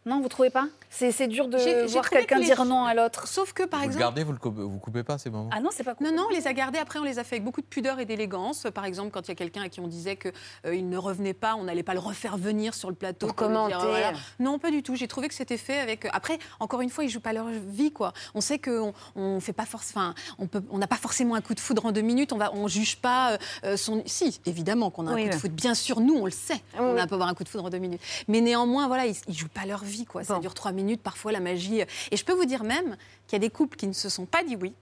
[0.06, 0.66] Non, vous trouvez pas?
[0.90, 1.58] C'est dur de
[1.92, 3.28] voir quelqu'un que les- dire non à l'autre.
[3.28, 4.02] Sauf que par Vous le exemple.
[4.04, 6.26] gardez, vous le coupez, vous coupez pas ces moments Ah non, c'est pas Non, non,
[6.30, 6.80] on les a gardés.
[6.80, 8.68] Après, on les a fait avec beaucoup de pudeur et d'élégance.
[8.74, 11.56] Par exemple, quand il y a quelqu'un à qui on disait qu'il ne revenait pas,
[11.56, 13.28] on n'allait pas le refaire venir sur le plateau.
[13.28, 14.12] Pour dire, commenter.
[14.40, 14.96] Non, pas du tout.
[14.96, 16.08] J'ai trouvé que c'était fait avec.
[16.12, 18.12] Après, encore une fois, ils jouent pas leur vie, quoi.
[18.36, 19.92] On sait qu'on on fait pas force.
[19.92, 22.34] Enfin, on peut, on n'a pas forcément un coup de foudre en deux minutes.
[22.34, 24.02] On va, on juge pas euh, son.
[24.08, 25.54] Si, évidemment qu'on a un Oui, coup de foudre.
[25.54, 26.62] Bien sûr, nous, on le sait.
[26.74, 28.02] Oui, on a peut avoir un coup de foudre en deux minutes.
[28.28, 30.24] Mais néanmoins, voilà, ils, ils jouent pas leur vie, quoi.
[30.24, 31.02] Ça dure trois minutes.
[31.02, 31.82] Parfois, la magie.
[32.12, 34.26] Et je peux vous dire même qu'il y a des couples qui ne se sont
[34.26, 34.74] pas dit oui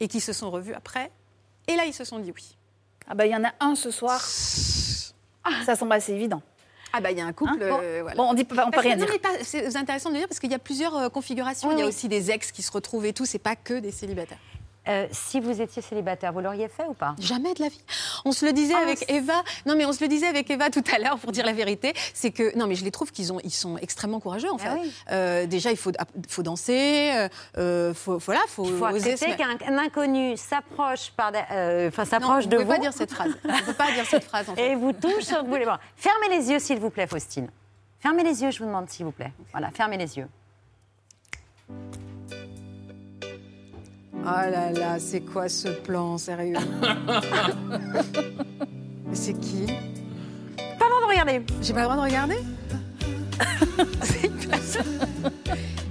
[0.00, 1.10] et qui se sont revus après.
[1.68, 2.56] Et là, ils se sont dit oui.
[3.08, 4.20] Ah bah il y en a un ce soir.
[4.20, 6.42] Ça semble assez évident.
[6.92, 7.52] Ah bah il y a un couple.
[7.62, 7.68] Hein?
[7.70, 8.16] Bon, euh, voilà.
[8.16, 9.18] bon, on dit pas- on peut Parce rien non, dire.
[9.44, 11.68] C'est intéressant de le dire parce qu'il y a plusieurs euh, configurations.
[11.68, 11.88] Oui, il y a oui.
[11.88, 13.24] aussi des ex qui se retrouvent et tout.
[13.24, 14.38] C'est pas que des célibataires.
[14.88, 17.14] Euh, si vous étiez célibataire, vous l'auriez fait ou pas?
[17.20, 17.80] Jamais de la vie.
[18.24, 19.44] On se le disait Ah, avec Eva.
[19.64, 21.92] Non, mais on se le disait avec Eva tout à l'heure pour dire la vérité.
[22.14, 24.68] C'est que non, mais je les trouve qu'ils ont, ils sont extrêmement courageux en fait.
[24.68, 24.92] Ah oui.
[25.12, 25.92] Euh, déjà, il faut,
[26.28, 27.12] faut danser.
[27.14, 31.12] euh, Euh, faut, voilà, faut, Il faut oser se accepter mettre- qu'un un inconnu s'approche
[31.16, 32.72] par, de- enfin s'approche vous de pouvez vous.
[32.72, 33.30] pas dire cette phrase.
[33.44, 34.72] On peut pas dire cette phrase en fait.
[34.72, 35.78] Et vous touche sur le bout des bras.
[35.96, 37.48] Fermez les yeux, s'il vous plaît, Faustine.
[38.00, 39.32] Fermez les yeux, je vous demande, s'il vous plaît.
[39.52, 40.26] Voilà, fermez les yeux.
[44.24, 46.56] Oh là là, c'est quoi ce plan, sérieux
[49.12, 49.66] C'est qui
[50.56, 51.42] Pas le droit de regarder.
[51.60, 52.36] J'ai pas le droit de regarder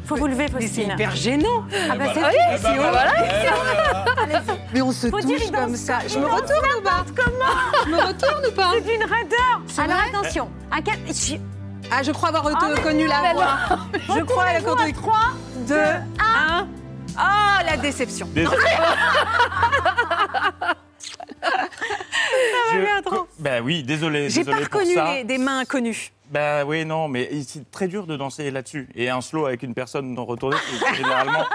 [0.06, 0.70] Faut vous lever, Faustine.
[0.74, 1.64] c'est hyper gênant.
[1.90, 2.26] Ah bah c'est Oui,
[2.58, 2.86] c'est bah horrible.
[2.92, 3.14] voilà.
[4.74, 6.00] Mais on se Faut touche comme ça.
[6.08, 9.62] Je me retourne ou pas Comment Je me retourne ou pas C'est une raideur.
[9.68, 10.50] C'est Alors attention.
[10.70, 10.96] À quel...
[11.08, 11.36] je-
[11.92, 13.58] Ah, je crois avoir Ah, reconnu la mais voix.
[14.18, 15.34] Je crois la Retournez-vous compte à 3,
[15.68, 15.80] 2, 1.
[17.18, 18.28] Oh, la déception.
[18.34, 18.58] Désolé.
[21.42, 21.50] Ça
[22.74, 23.28] va bien trop.
[23.40, 24.30] Ben oui, désolé.
[24.30, 26.12] J'ai pas reconnu les- des mains inconnues.
[26.32, 28.88] Ben oui, non, mais c'est très dur de danser là-dessus.
[28.96, 31.46] Et un slow avec une personne non retournée, c'est généralement.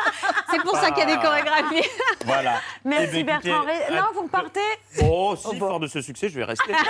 [0.50, 1.88] C'est pour ça qu'il y a des chorégraphies.
[2.26, 2.60] Voilà.
[2.84, 3.64] Merci Eh ben, Bertrand.
[3.90, 4.60] Non, vous repartez
[5.02, 6.72] Oh, si, fort de ce succès, je vais rester.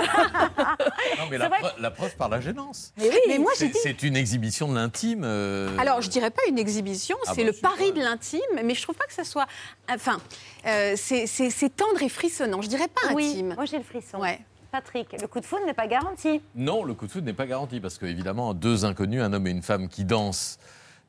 [1.18, 2.92] Non, mais la, preuve par la gênance.
[2.98, 3.16] Mais oui.
[3.28, 5.22] Mais moi, j'ai C'est dit- c'est une exhibition de l'intime.
[5.24, 8.74] euh, Alors, je dirais pas une exhibition, Ah c'est bah, le pari de l'intime, mais
[8.74, 9.46] je trouve pas que ça soit.
[9.90, 10.18] Enfin,
[10.66, 12.60] euh, c'est tendre et frissonnant.
[12.62, 13.54] Je dirais pas Oui, intime.
[13.54, 14.18] moi j'ai le frisson.
[14.18, 14.40] Ouais.
[14.76, 16.42] Patrick, le coup de foudre n'est pas garanti.
[16.54, 19.50] Non, le coup de foudre n'est pas garanti parce qu'évidemment, deux inconnus, un homme et
[19.50, 20.58] une femme qui dansent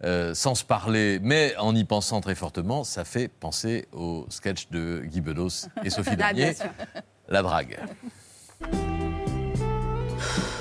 [0.05, 4.69] euh, sans se parler, mais en y pensant très fortement, ça fait penser au sketch
[4.69, 6.53] de Guy Bedos et Sophie Ah, Damier.
[7.27, 7.77] La drague.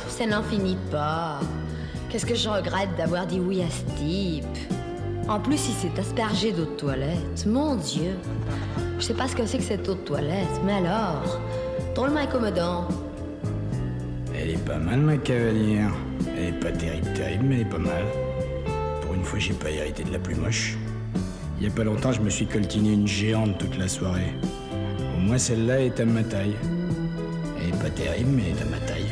[0.09, 1.39] Ça n'en finit pas.
[2.11, 4.45] Qu'est-ce que je regrette d'avoir dit oui à ce type?
[5.29, 7.47] En plus, il s'est aspergé d'eau de toilette.
[7.47, 8.17] Mon Dieu.
[8.99, 11.41] Je sais pas ce que c'est que cette eau de toilette, mais alors,
[11.95, 12.87] drôlement incommodant.
[14.39, 15.93] Elle est pas mal, ma cavalière.
[16.37, 18.05] Elle est pas terrible, terrible, mais elle est pas mal.
[19.03, 20.77] Pour une fois, j'ai pas hérité de la plus moche.
[21.59, 24.33] Il y a pas longtemps, je me suis coltiné une géante toute la soirée.
[25.17, 26.55] Au moins, celle-là est à ma taille.
[27.59, 29.11] Elle est pas terrible, mais elle est à ma taille.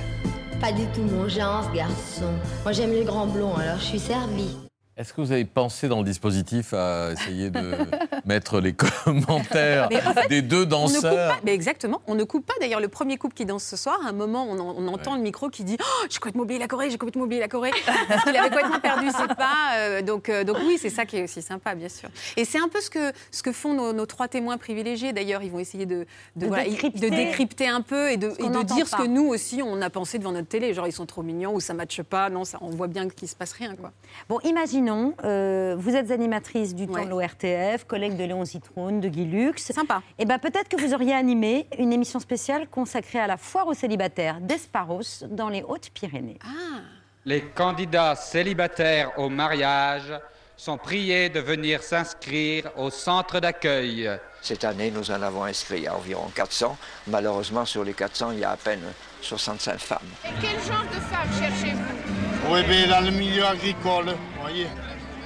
[0.60, 2.32] Pas du tout mon genre, ce garçon.
[2.62, 4.63] Moi, j'aime les grands blonds, alors je suis servie.
[4.96, 7.72] Est-ce que vous avez pensé dans le dispositif à essayer de
[8.26, 12.14] mettre les commentaires en fait, des deux On ne coupe danseurs pas, mais exactement, on
[12.14, 12.54] ne coupe pas.
[12.60, 15.16] D'ailleurs, le premier couple qui danse ce soir, à un moment, on, en- on entend
[15.16, 17.72] le micro qui dit oh, J'ai complètement oublié la Corée, j'ai complètement oublié la Corée.
[18.08, 19.78] Parce qu'il avait complètement perdu ses pas.
[19.78, 22.08] euh, donc, euh, donc, oui, c'est ça qui est aussi sympa, bien sûr.
[22.36, 25.12] Et c'est un peu ce que, ce que font nos, nos trois témoins privilégiés.
[25.12, 27.10] D'ailleurs, ils vont essayer de, De voilà, décrypter.
[27.10, 30.18] de décrypter un peu et de, et dire ce que nous aussi, on a pensé
[30.20, 30.72] devant notre télé.
[30.72, 32.30] Genre, ils sont trop mignons ou ça ne matche pas.
[32.30, 33.74] Non, ça, on voit bien qu'il ne se passe rien.
[33.74, 33.90] Quoi.
[34.28, 34.38] Bon,
[34.84, 37.04] imaginons, euh, vous êtes animatrice du temps Ouais.
[37.06, 39.62] de l'ORTF, collègue de Léon Zitrone, de Guy Lux.
[39.72, 40.02] Sympa.
[40.18, 43.74] Et ben peut-être que vous auriez animé une émission spéciale consacrée à la foire aux
[43.74, 46.38] célibataires d'Esparos dans les Hautes-Pyrénées.
[46.44, 46.80] Ah.
[47.24, 50.12] Les candidats célibataires au mariage
[50.56, 54.08] sont priés de venir s'inscrire au centre d'accueil.
[54.42, 56.76] Cette année, nous en avons inscrit à environ 400.
[57.08, 58.82] Malheureusement, sur les 400, il y a à peine
[59.22, 59.98] 65 femmes.
[60.24, 62.23] Et quel genre de femme cherchez-vous?
[62.50, 64.66] Oui, mais dans le milieu agricole, voyez.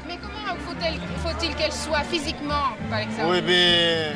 [0.07, 0.57] Mais comment
[1.23, 4.13] faut-il qu'elle soit physiquement, par exemple Oui, mais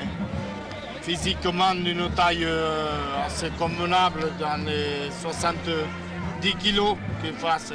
[1.02, 7.72] physiquement d'une taille euh, assez convenable dans les 70 kilos qu'elle fasse.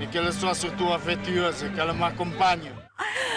[0.00, 2.70] Et qu'elle soit surtout affectueuse, qu'elle m'accompagne.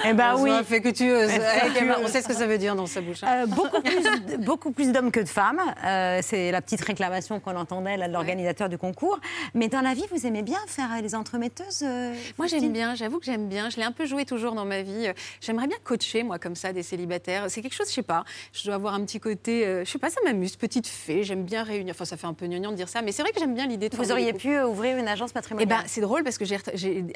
[0.05, 0.49] Eh ben On oui.
[0.49, 1.29] soit affectueuse.
[1.29, 1.95] Affectueuse.
[2.03, 3.23] On sait ce que ça veut dire dans sa bouche.
[3.23, 3.43] hein.
[3.43, 5.61] Euh, beaucoup plus, beaucoup plus d'hommes que de femmes.
[5.85, 9.19] Euh, c'est la petite réclamation qu'on entendait là, de l'organisateur du concours.
[9.53, 12.95] Mais dans la vie, vous aimez bien faire euh, les entremetteuses euh, Moi, j'aime bien,
[12.95, 13.69] j'avoue que j'aime bien.
[13.69, 15.07] Je l'ai un peu joué toujours dans ma vie.
[15.07, 17.45] Euh, J'aimerais bien coacher, moi, comme ça, des célibataires.
[17.49, 19.99] C'est quelque chose, je sais pas, je dois avoir un petit côté, euh, je sais
[19.99, 21.93] pas, ça m'amuse, petite fée, j'aime bien réunir.
[21.95, 23.67] Enfin, ça fait un peu gnangnan de dire ça, mais c'est vrai que j'aime bien
[23.67, 25.69] l'idée de Vous auriez pu euh, ouvrir une agence Eh patrimoniale.
[25.69, 26.57] ben, c'est drôle parce que j'ai,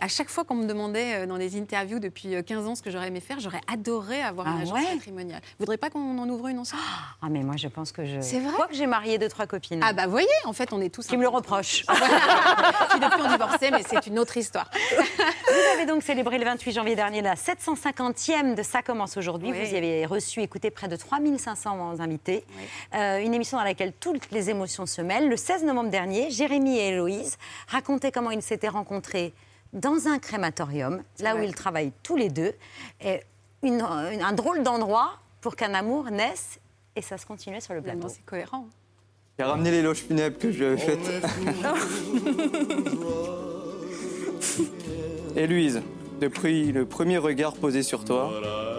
[0.01, 2.82] à chaque fois qu'on me demandait euh, dans des interviews depuis euh, 15 ans ce
[2.82, 5.41] que j'aurais aimé faire, j'aurais adoré avoir une Ah agence ouais patrimoniale.
[5.43, 6.82] Vous voudriez pas qu'on en ouvre une ensemble
[7.21, 8.21] Ah, mais moi, je pense que je.
[8.21, 8.54] C'est vrai?
[8.56, 9.82] Quoi que j'ai marié deux, trois copines.
[9.84, 11.08] Ah bah voyez, en fait, on est tous.
[11.08, 11.86] Qui me le reprochent.
[12.89, 14.69] Puis depuis, on divorçait, mais c'est une autre histoire.
[15.48, 19.52] Vous avez donc célébré le 28 janvier dernier la 750e de Ça commence aujourd'hui.
[19.52, 19.63] Oui.
[19.63, 22.45] Vous y avez reçu, écouté près de 3500 invités.
[22.93, 25.30] Euh, une émission dans laquelle toutes les émotions se mêlent.
[25.30, 29.34] Le 16 novembre dernier, Jérémy et Héloïse racontaient comment ils s'étaient rencontrés
[29.75, 32.53] dans un crématorium, là où ils travaillent tous les deux.
[33.03, 33.19] Et
[33.61, 35.11] une- une- un drôle d'endroit
[35.41, 36.59] pour qu'un amour naisse.
[36.95, 37.99] Et ça se continuait sur le plateau.
[37.99, 38.65] Non, c'est cohérent.
[39.38, 40.99] J'ai ramené les loges funèbres que je lui avais faites.
[45.35, 45.81] Héloïse,
[46.21, 48.31] depuis le premier regard posé sur toi,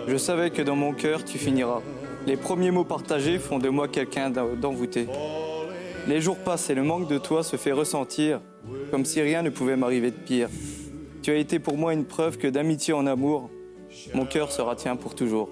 [0.09, 1.83] je savais que dans mon cœur, tu finiras.
[2.27, 5.07] Les premiers mots partagés font de moi quelqu'un d'en- d'envoûté.
[6.09, 8.41] Les jours passent et le manque de toi se fait ressentir,
[8.91, 10.49] comme si rien ne pouvait m'arriver de pire.
[11.27, 13.51] Tu as été pour moi une preuve que d'amitié en amour,
[14.15, 15.49] mon cœur sera tien pour toujours.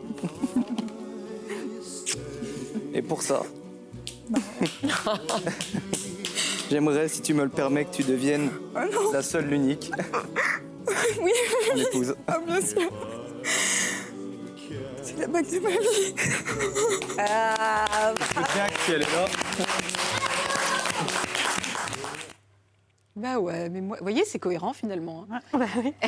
[2.95, 3.43] Et pour ça,
[6.71, 8.51] j'aimerais, si tu me le permets, que tu deviennes
[9.13, 9.91] la seule, l'unique,
[11.21, 11.33] Oui.
[11.75, 12.15] mon épouse.
[12.29, 12.93] Ah, bien sûr.
[15.03, 16.15] C'est la bague de ma vie.
[17.19, 18.15] Ah,
[18.87, 19.27] Si elle est là.
[23.17, 25.25] Bah ouais, mais moi, vous voyez, c'est cohérent finalement.
[25.31, 25.41] hein.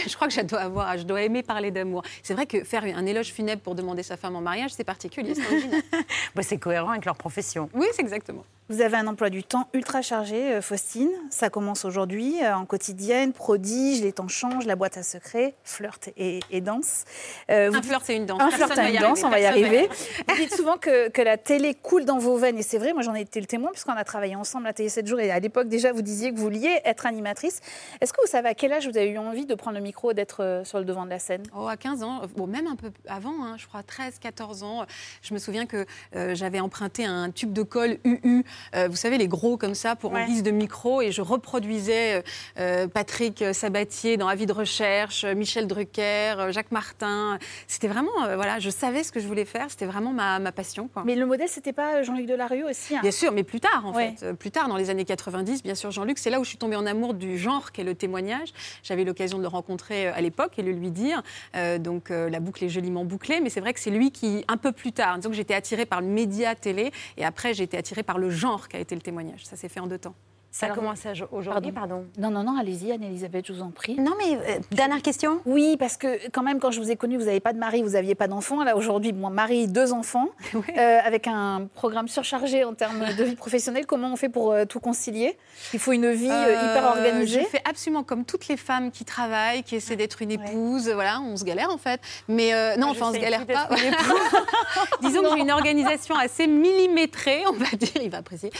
[0.07, 2.03] Je crois que je dois avoir, je dois aimer parler d'amour.
[2.23, 5.35] C'est vrai que faire un éloge funèbre pour demander sa femme en mariage, c'est particulier,
[5.37, 5.83] c'est original.
[6.35, 7.71] Bah, c'est cohérent avec leur profession.
[7.75, 8.45] Oui, c'est exactement.
[8.69, 11.11] Vous avez un emploi du temps ultra chargé, euh, Faustine.
[11.31, 16.09] Ça commence aujourd'hui euh, en quotidienne, prodige, les temps changent, la boîte à secrets, flirt
[16.17, 17.05] et, et danse.
[17.49, 18.43] Euh, vous Un flirt et une danse.
[18.43, 19.89] Un Personne flirt et une danse, arriver, on va y arriver.
[20.29, 23.03] Vous dites souvent que, que la télé coule dans vos veines, et c'est vrai, moi
[23.03, 25.39] j'en ai été le témoin, puisqu'on a travaillé ensemble à Télé 7 jours, et à
[25.39, 27.61] l'époque déjà vous disiez que vous vouliez être animatrice.
[28.01, 30.11] Est-ce que vous savez à quel âge vous avez eu envie de prendre le micro
[30.11, 31.45] et d'être euh, sur le devant de la scène?
[31.57, 34.87] Oh, à 15 ans, bon, même un peu avant, hein, je crois 13, 14 ans.
[35.23, 39.19] Je me souviens que euh, j'avais emprunté un tube de colle UU, euh, vous savez,
[39.19, 40.27] les gros comme ça, pour en Ouais.
[40.27, 42.23] guise de micro, et je reproduisais euh,
[42.59, 47.38] euh, Patrick Sabatier dans Avis de recherche, Michel Drucker, Jacques Martin.
[47.66, 50.88] C'était vraiment, voilà, je savais ce que je voulais faire, c'était vraiment ma, ma passion.
[50.92, 51.03] Quoi.
[51.07, 53.01] Mais le modèle, c'était pas Jean-Luc Delarue aussi hein?
[53.03, 54.14] Bien sûr, mais plus tard, en Ouais.
[54.19, 54.33] fait.
[54.35, 56.77] Plus tard, dans les années 90, bien sûr, Jean-Luc, c'est là où je suis tombée
[56.77, 58.49] en amour du genre qu'est le témoignage.
[58.83, 61.23] J'avais l'occasion de le rencontrer à l'époque et de lui dire.
[61.57, 64.57] Euh, donc, la boucle est joliment bouclée, mais c'est vrai que c'est lui qui, un
[64.57, 67.77] peu plus tard, disons que j'étais attirée par le média télé et après, j'ai été
[67.77, 69.45] attirée par le genre qu'a été le témoignage.
[69.45, 70.15] Ça s'est fait en deux temps.
[70.59, 72.07] Ça commence à- aujourd'hui, pardon.
[72.16, 73.97] Non, non, non, allez-y, Anne-Elisabeth, je vous en prie.
[74.01, 77.19] Non, mais euh, dernière question Oui, parce que quand même, quand je vous ai connu,
[77.19, 78.64] vous n'avez pas de mari, vous n'aviez pas d'enfant.
[78.64, 83.37] Là, aujourd'hui, moi, mari, deux enfants, euh, avec un programme surchargé en termes de vie
[83.37, 83.85] professionnelle.
[83.85, 85.37] Comment on fait pour euh, tout concilier?
[85.75, 87.42] Il faut une vie hyper organisée.
[87.42, 90.88] Je fais absolument comme toutes les femmes qui travaillent, qui essaient d'être une épouse.
[90.88, 92.01] Voilà, on se galère en fait.
[92.29, 93.69] Mais non, Moi, enfin, on se galère pas.
[95.03, 98.51] Disons que j'ai une organisation assez millimétrée, on va dire, il va apprécier.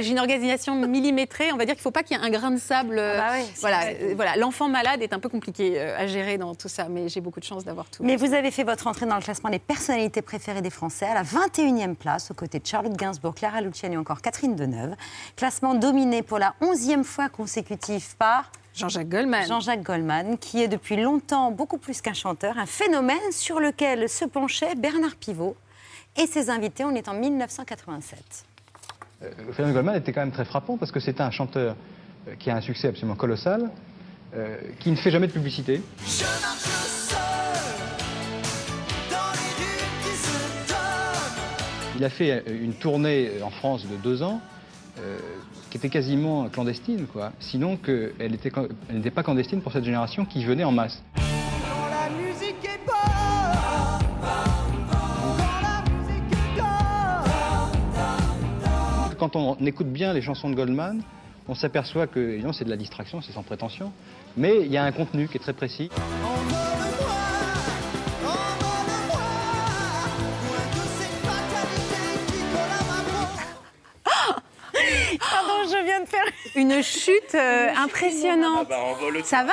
[0.00, 2.30] J'ai une organisation millimétrée, on va dire qu'il ne faut pas qu'il y ait un
[2.30, 2.98] grain de sable.
[2.98, 4.36] euh, Ah bah voilà, euh, voilà.
[4.36, 7.40] l'enfant malade est un peu compliqué euh, à gérer dans tout ça, mais j'ai beaucoup
[7.40, 8.02] de chance d'avoir tout.
[8.02, 11.14] Mais vous avez fait votre entrée dans le classement des personnalités préférées des Français à
[11.14, 14.94] la 21e place, aux côtés de Charlotte Gainsbourg, Clara Luciani ou encore Catherine Deneuve.
[15.36, 19.46] Classement dominé pour la 11e fois consécutive par Jean-Jacques Goldman.
[19.46, 24.24] Jean-Jacques Goldman, qui est depuis longtemps beaucoup plus qu'un chanteur, un phénomène sur lequel se
[24.24, 25.56] penchait Bernard Pivot
[26.16, 26.84] et ses invités.
[26.84, 28.44] On est en 1987.
[29.22, 31.74] Euh, Le phénomène Goldman était quand même très frappant parce que c'était un chanteur
[32.28, 33.70] euh, qui a un succès absolument colossal,
[34.36, 35.80] euh, qui ne fait jamais de publicité.
[41.96, 44.40] Il a fait une tournée en France de deux ans
[45.00, 45.18] euh,
[45.68, 47.32] qui était quasiment clandestine, quoi.
[47.40, 48.52] Sinon qu'elle était,
[48.88, 51.02] elle n'était pas clandestine pour cette génération qui venait en masse.
[59.30, 61.02] Quand on écoute bien les chansons de Goldman,
[61.48, 63.92] on s'aperçoit que évidemment, c'est de la distraction, c'est sans prétention,
[64.38, 65.90] mais il y a un contenu qui est très précis.
[75.20, 76.24] Pardon, je viens de faire
[76.56, 78.68] une chute euh, impressionnante.
[78.70, 79.52] Ah bah, Ça va?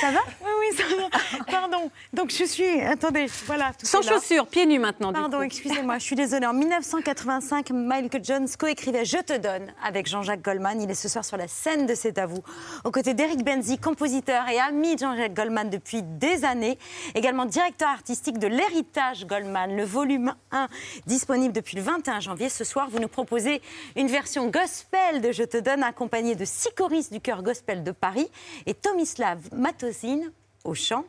[0.00, 0.20] Ça va?
[0.40, 1.44] Oui, oui, ça va.
[1.50, 1.90] Pardon.
[2.12, 2.80] Donc je suis.
[2.80, 3.72] Attendez, voilà.
[3.78, 5.12] tout Sans chaussures, pieds nus maintenant.
[5.12, 6.46] Pardon, excusez-moi, je suis désolée.
[6.46, 10.80] En 1985, Michael Jones coécrivait Je te donne avec Jean-Jacques Goldman.
[10.80, 12.42] Il est ce soir sur la scène de C'est à vous,
[12.84, 16.78] aux côtés d'Eric Benzi, compositeur et ami de Jean-Jacques Goldman depuis des années.
[17.14, 20.68] Également directeur artistique de l'Héritage Goldman, le volume 1,
[21.06, 22.48] disponible depuis le 21 janvier.
[22.48, 23.62] Ce soir, vous nous proposez
[23.96, 27.90] une version gospel de Je te donne, accompagnée de six choristes du chœur gospel de
[27.90, 28.28] Paris
[28.66, 29.40] et Tomislav
[29.72, 30.32] Matosine
[30.64, 31.04] au chant.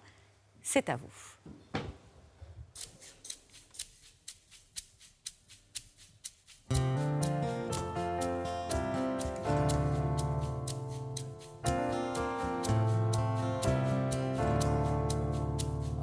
[0.62, 1.08] C'est à vous.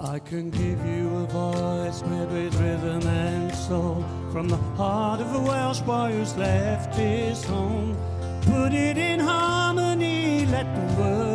[0.03, 5.35] I can give you a voice made with rhythm and soul from the heart of
[5.35, 7.97] a Welsh boy who's left his home.
[8.43, 11.30] Put it in harmony, let the words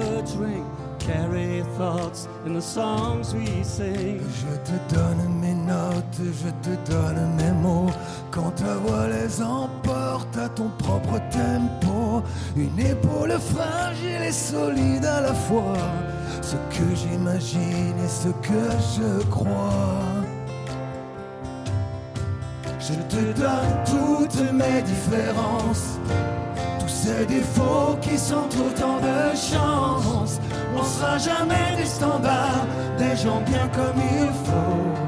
[4.46, 7.92] Je te donne mes notes, je te donne mes mots.
[8.32, 12.24] Quand ta voix les emporte à ton propre tempo,
[12.56, 15.78] une épaule fragile et solide à la fois.
[16.42, 20.24] Ce que j'imagine et ce que je crois.
[22.80, 26.00] Je te donne toutes mes différences,
[26.80, 30.40] tous ces défauts qui sont autant de chance.
[30.78, 32.68] On sera jamais des standards,
[32.98, 35.06] des gens bien comme il faut.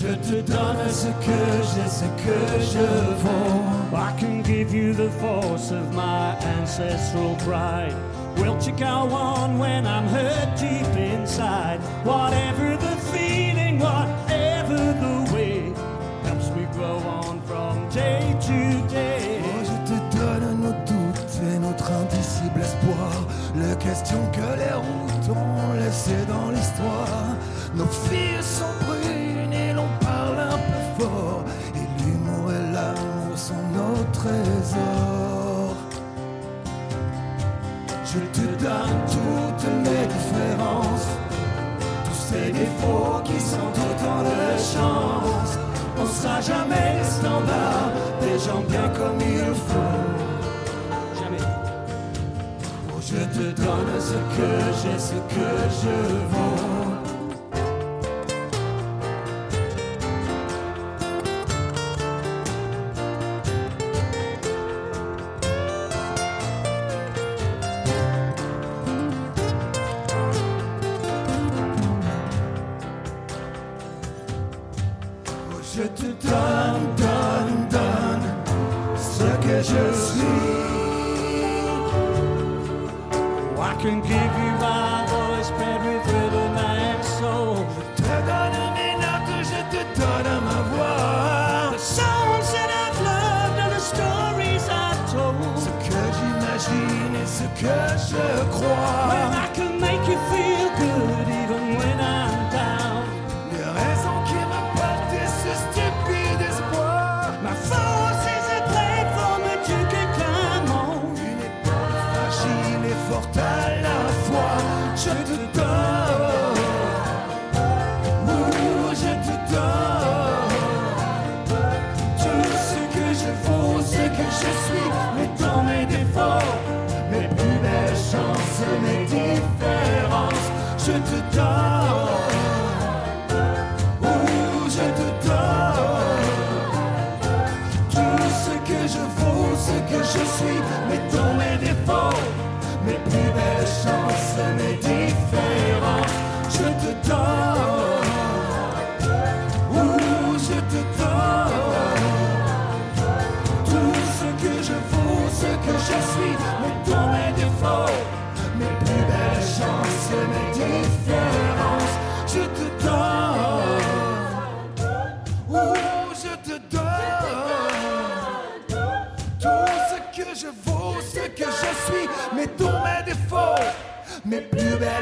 [0.00, 2.38] Je te donne ce que j'ai, ce que
[2.72, 2.86] je
[3.22, 3.96] vaux.
[3.96, 7.94] I can give you the force of my ancestral pride.
[8.36, 11.80] Will to go on when I'm hurt deep inside.
[12.04, 14.27] Whatever the feeling, whatever
[24.06, 27.36] Que les routes ont laissées dans l'histoire.
[27.74, 31.44] Nos filles sont brunes et l'on parle un peu fort.
[31.74, 35.74] Et l'humour et l'amour sont nos trésors.
[38.04, 41.08] Je te donne toutes mes différences.
[42.04, 45.58] Tous ces défauts qui sont autant de chance.
[46.00, 49.87] On sera jamais les standards des gens bien comme il faut.
[53.18, 54.48] Je te donne ce que
[54.82, 55.48] j'ai, ce que
[55.80, 56.77] je vaux.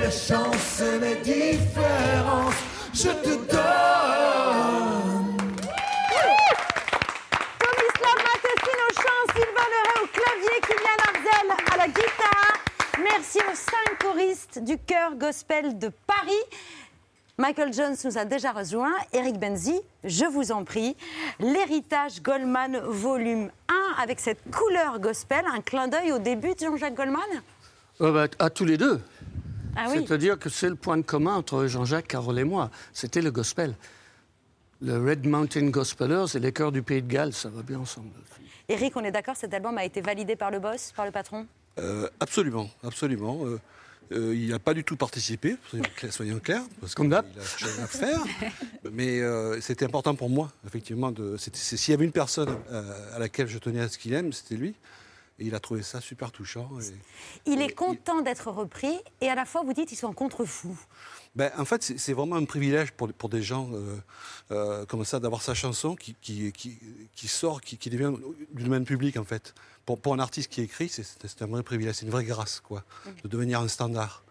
[0.06, 2.54] Belles chances, mes différences.
[2.92, 3.76] Je te donne.
[7.58, 12.54] Tomislav Mateskin au chant, Sylvain Leray au clavier, Kylian Arzel à la guitare.
[13.02, 16.44] Merci aux cinq choristes du chœur gospel de Paris.
[17.38, 18.94] Michael Jones nous a déjà rejoint.
[19.12, 20.96] Eric Benzi, je vous en prie.
[21.38, 26.94] L'héritage Goldman volume 1 avec cette couleur gospel, un clin d'œil au début de Jean-Jacques
[26.94, 27.20] Goldman?
[28.00, 29.00] Euh, bah, à tous les deux.
[29.76, 30.04] Ah oui.
[30.06, 32.70] C'est-à-dire que c'est le point de commun entre Jean-Jacques, Carole et moi.
[32.92, 33.74] C'était le gospel.
[34.80, 38.10] Le Red Mountain Gospelers et les chœurs du Pays de Galles, ça va bien ensemble.
[38.68, 41.46] Eric, on est d'accord, cet album a été validé par le boss, par le patron?
[41.78, 43.46] Euh, absolument, absolument.
[43.46, 43.60] Euh,
[44.12, 45.56] euh, il n'a pas du tout participé,
[46.10, 47.24] soyons clairs, parce qu'il a
[47.56, 48.22] chose à faire.
[48.92, 51.12] Mais euh, c'était important pour moi, effectivement.
[51.38, 54.54] S'il y avait une personne euh, à laquelle je tenais à ce qu'il aime, c'était
[54.54, 54.74] lui.
[55.38, 56.70] Et il a trouvé ça super touchant.
[56.80, 60.78] et- Il est content d'être repris et à la fois vous dites ils sont contre-fous.
[61.34, 63.96] Ben, en fait, c'est vraiment un privilège pour, pour des gens euh,
[64.50, 66.78] euh, comme ça d'avoir sa chanson qui, qui, qui,
[67.14, 68.14] qui sort, qui, qui devient
[68.54, 69.54] du domaine public, en fait.
[69.84, 72.82] Pour, pour un artiste qui écrit, c'est- un vrai privilège, c'est une vraie grâce, quoi,
[73.22, 74.22] de devenir un standard.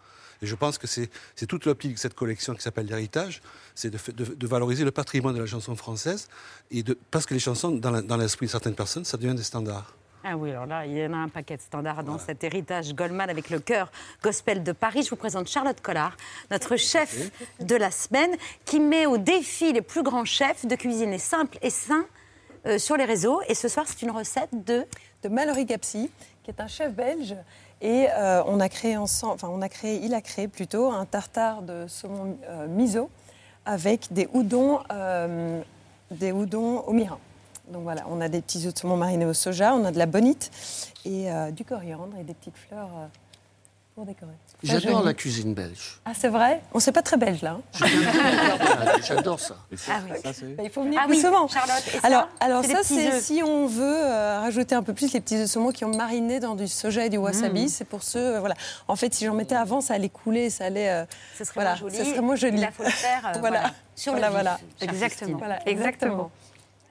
[0.42, 1.08] Et je pense que c'est
[1.48, 3.40] toute l'optique de cette collection qui s'appelle l'héritage,
[3.76, 6.26] c'est de, de- de valoriser le patrimoine de la chanson française,
[6.72, 9.94] et de, parce que les chansons, dans l'esprit de certaines personnes, ça devient des standards.
[10.28, 12.92] Ah oui, alors là, il y en a un paquet de standards dans cet héritage
[12.92, 13.92] Goldman avec le chœur
[14.24, 15.04] gospel de Paris.
[15.04, 16.16] Je vous présente Charlotte Collard,
[16.50, 21.18] notre chef de la semaine, qui met au défi les plus grands chefs de cuisiner
[21.18, 22.04] simple et sain
[22.66, 23.40] euh, sur les réseaux.
[23.46, 24.84] Et ce soir, c'est une recette de...
[25.22, 26.10] de Mallory Gapsi,
[26.42, 27.36] qui est un chef belge.
[27.80, 31.04] Et euh, on a créé ensemble, enfin on a créé, il a créé plutôt un
[31.04, 33.10] tartare de saumon euh, miso
[33.64, 35.62] avec des houdons, euh,
[36.10, 37.20] des houdons au mirin.
[37.72, 39.98] Donc voilà, on a des petits œufs de saumon marinés au soja, on a de
[39.98, 40.50] la bonite
[41.04, 43.06] et euh, du coriandre et des petites fleurs euh,
[43.94, 44.32] pour décorer.
[44.62, 46.00] J'adore la cuisine belge.
[46.04, 46.62] Ah, c'est vrai?
[46.72, 47.58] On sait pas très belge là.
[47.80, 47.86] hein.
[49.06, 49.56] J'adore ça.
[49.90, 50.54] Ah oui.
[50.56, 51.48] Bah, il faut venir Ah plus oui, souvent.
[51.48, 55.12] Charlotte, et ça, alors, alors ça, c'est si on veut euh, rajouter un peu plus
[55.12, 57.64] les petits œufs de saumon qui ont mariné dans du soja et du wasabi.
[57.64, 57.68] Mm.
[57.68, 58.54] C'est pour ceux, euh, voilà.
[58.88, 60.88] En fait, si j'en mettais avant, ça allait couler, ça allait.
[60.90, 61.04] euh,
[61.36, 61.96] Ce serait voilà, moins joli.
[61.96, 62.58] Ce serait moins joli.
[62.58, 63.58] Il a faut le faire euh, voilà.
[63.60, 64.42] voilà, sur voilà, le vif,
[64.80, 65.08] voilà.
[65.08, 65.36] Christine.
[65.36, 66.30] Voilà, Exactement.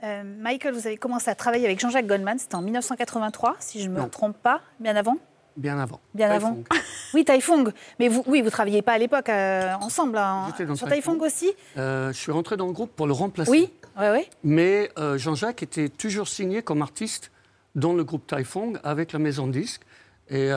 [0.06, 3.89] Euh, Michael, vous avez commencé à travailler avec Jean-Jacques Goldman, c'était en 1983, si je
[3.89, 4.08] ne me Non.
[4.10, 5.18] trompe pas, bien avant?
[5.58, 5.99] Bien avant.
[6.14, 6.58] Bien avant.
[7.14, 7.72] Oui, Taifong.
[7.97, 10.88] Mais vous, oui, vous travailliez pas à l'époque euh, ensemble hein, sur.
[10.89, 11.53] Taifong aussi?
[11.78, 13.49] Euh, je suis rentré dans le groupe pour le remplacer.
[13.49, 14.28] Oui, oui, oui.
[14.43, 17.32] Mais euh, Jean-Jacques était toujours signé comme artiste
[17.74, 19.84] dans le groupe Taifong avec la maison de disques.
[20.30, 20.51] Et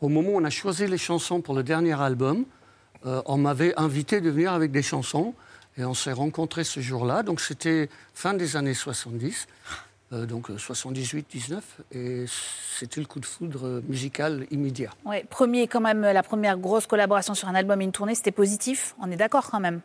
[0.00, 2.44] au moment où on a choisi les chansons pour le dernier album,
[3.04, 5.34] on m'avait invité de venir avec des chansons.
[5.76, 7.22] Et on s'est rencontrés ce jour-là.
[7.22, 9.46] Donc c'était fin des années 70,
[10.12, 11.60] euh, donc 78-19.
[11.92, 12.24] Et
[12.78, 14.90] c'était le coup de foudre euh, musical immédiat.
[15.04, 18.30] Ouais, premier, quand même, la première grosse collaboration sur un album et une tournée, c'était
[18.32, 18.94] positif.
[19.02, 19.80] On est d'accord quand même.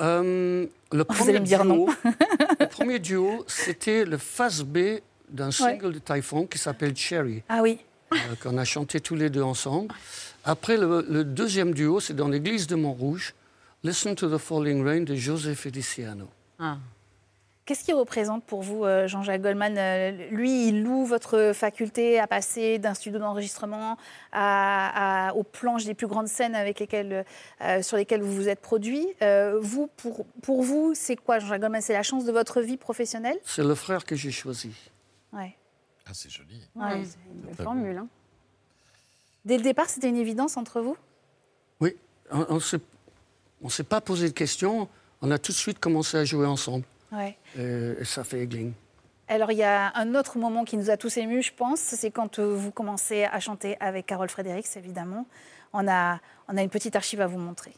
[0.00, 1.86] Euh, le Vous allez me dire non.
[1.86, 1.94] duo,
[2.60, 4.78] le premier duo, c'était le face B
[5.28, 7.78] d'un single de Typhoon qui s'appelle Cherry, Ah oui.
[8.12, 9.92] euh, qu'on a chanté tous les deux ensemble.
[10.44, 13.34] Après, le, le deuxième duo, c'est dans l'église de Montrouge,
[13.82, 16.28] Listen to the Falling Rain de José Feliciano.
[17.64, 22.26] Qu'est-ce qu'il représente pour vous, euh, Jean-Jacques Goldman Euh, Lui, il loue votre faculté à
[22.26, 23.96] passer d'un studio d'enregistrement
[24.32, 27.24] à- à- aux planches des plus grandes scènes avec lesquelles,
[27.62, 29.06] euh, sur lesquelles vous vous êtes produit.
[29.22, 31.80] Euh, vous, pour, pour vous, c'est quoi, Jean-Jacques Goldman?
[31.80, 33.38] C'est la chance de votre vie professionnelle?
[33.44, 34.72] C'est le frère que j'ai choisi.
[35.32, 35.56] ouais.
[36.06, 36.60] Ah, c'est joli.
[36.74, 37.04] Ouais.
[37.04, 37.96] c'est une belle formule.
[37.98, 38.08] hein.
[39.44, 40.96] Dès le départ, c'était une évidence entre vous?
[41.78, 41.94] Oui,
[42.32, 42.58] on ne
[43.62, 44.88] on s'est pas posé de questions.
[45.22, 46.84] On a tout de suite commencé à jouer ensemble.
[47.12, 47.36] ouais.
[47.58, 48.72] Et, et ça fait égling.
[49.28, 52.10] Alors, il y a un autre moment qui nous a tous émus, je pense, c'est
[52.10, 55.24] quand euh, vous commencez à chanter avec Carole Fredericks, évidemment.
[55.72, 57.72] On a, on a une petite archive à vous montrer.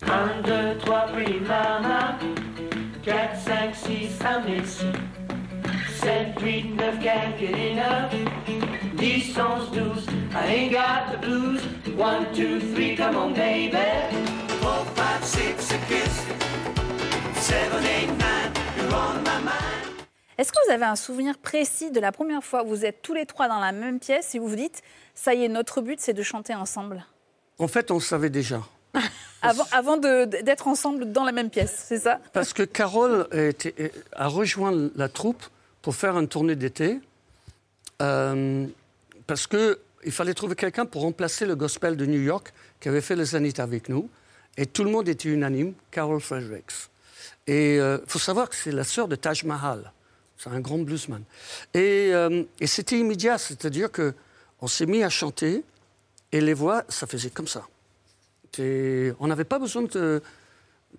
[0.00, 2.18] 1, 2, 3, pretty mama.
[3.04, 4.86] 4, 5, 6, I'm ici.
[6.00, 8.10] 7, 8, 9, can't get enough.
[8.96, 11.60] 10, 11, 12, I ain't got the blues.
[11.98, 13.72] 1, 2, 3, come on, baby.
[14.60, 14.86] 4,
[15.24, 16.22] 5, 6, a kiss.
[17.42, 18.18] 7, 8, 9,
[18.78, 19.52] you're on my mind.
[20.38, 23.14] Est-ce que vous avez un souvenir précis de la première fois où vous êtes tous
[23.14, 24.82] les trois dans la même pièce et vous vous dites,
[25.14, 27.04] ça y est, notre but, c'est de chanter ensemble?
[27.58, 28.60] En fait, on le savait déjà.
[29.72, 32.20] Avant, d'être ensemble dans la même pièce, c'est ça?
[32.32, 35.42] Parce que Carole était- a rejoint la troupe
[35.82, 37.00] pour faire une tournée d'été.
[38.00, 38.66] euh,
[39.26, 39.46] parce
[40.02, 43.24] qu'il fallait trouver quelqu'un pour remplacer le gospel de New York qui avait fait le
[43.24, 44.08] Zénith avec nous.
[44.56, 46.72] Et tout le monde était unanime, Carol Fredericks.
[47.46, 49.92] Et il faut savoir que c'est la sœur de Taj Mahal.
[50.38, 51.22] C'est un grand bluesman.
[51.74, 55.64] Et, euh, et c'était immédiat, c'est-à-dire qu'on s'est mis à chanter
[56.30, 57.66] et les voix, ça faisait comme ça.
[58.58, 60.22] Et on n'avait pas besoin de,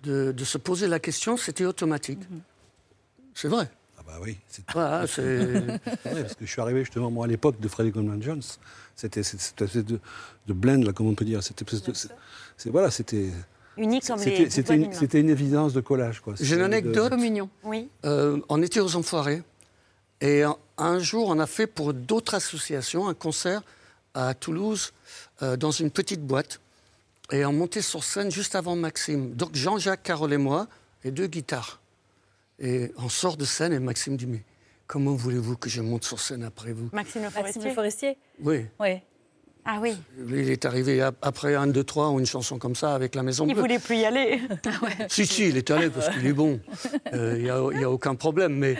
[0.02, 2.20] de, de se poser la question, c'était automatique.
[3.34, 3.70] C'est vrai.
[4.12, 5.12] Ah bah oui, c'est Voilà, c'est-
[6.02, 8.42] C'est vrai, parce que je suis arrivé justement moi à l'époque de Freddie Goldman Jones.
[8.96, 9.98] C'était cette espèce de,
[10.46, 11.54] de blend là, comment on peut dire, c'est-
[12.56, 13.30] c'est- voilà, c'était
[13.76, 16.34] Unique comme c'était- les c'était une, c'était évidence de collage quoi.
[16.36, 17.12] J'ai C'était une de- anecdote.
[17.64, 17.88] Oui.
[18.04, 19.42] Euh, on était aux Enfoirés.
[20.20, 23.62] Et un, un jour, on a fait pour d'autres associations un concert
[24.12, 24.92] à Toulouse,
[25.42, 26.60] euh, dans une petite boîte.
[27.32, 29.34] Et on montait sur scène juste avant Maxime.
[29.34, 30.66] Donc Jean-Jacques, Carole et moi,
[31.04, 31.79] et deux guitares.
[32.60, 34.42] Et on sort de scène et Maxime dit Mais
[34.86, 36.90] comment voulez-vous que je monte sur scène après vous?
[36.92, 37.68] Maxime Le Maxime Forestier.
[37.68, 38.66] Le Forestier Oui.
[38.78, 38.98] Oui.
[39.64, 39.94] Ah oui.
[40.28, 43.22] Il est arrivé ap- après un, deux, trois ou une chanson comme ça avec la
[43.22, 43.60] Maison Il Bleue.
[43.62, 44.40] voulait plus y aller.
[45.08, 46.60] Si, si, il est allé parce qu'il est bon.
[47.12, 48.54] Euh, Il n'y a, il y a aucun problème.
[48.56, 48.76] Mais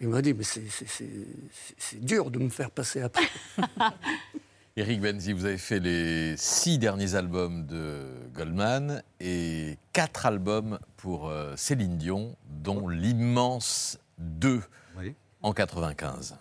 [0.00, 3.28] il m'a dit, mais c'est dur de me faire passer après.
[4.76, 8.02] Eric Benzi, vous avez fait les six derniers albums de
[8.34, 14.62] Goldman et quatre albums pour euh, Céline Dion, dont l'immense 2
[15.42, 16.36] en 95.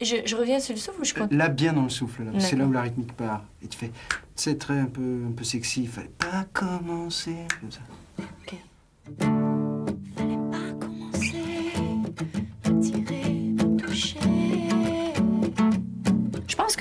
[0.00, 2.24] Je, je reviens sur le souffle ou je compte Là, bien dans le souffle.
[2.38, 3.44] C'est là où la rythmique part.
[3.62, 3.90] Et tu fais,
[4.34, 5.84] c'est très un peu, un peu sexy.
[5.84, 7.80] Il fallait pas commencer comme ça.
[9.18, 9.55] Je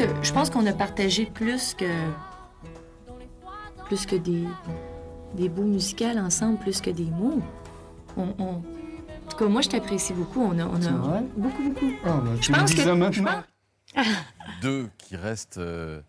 [0.08, 1.86] que je pense qu'on a partagé plus que
[3.86, 4.46] plus que des
[5.36, 7.42] des bouts musicaux ensemble, plus que des mots.
[8.18, 8.62] On, on-
[9.26, 10.40] en tout cas, moi, je t'apprécie beaucoup.
[10.42, 11.24] On a, on C'est a vrai?
[11.36, 11.92] beaucoup, beaucoup.
[12.06, 13.32] Oh, bah, je pense que ça maintenant.
[13.96, 14.06] pense-
[14.62, 16.00] Deux qui restent euh,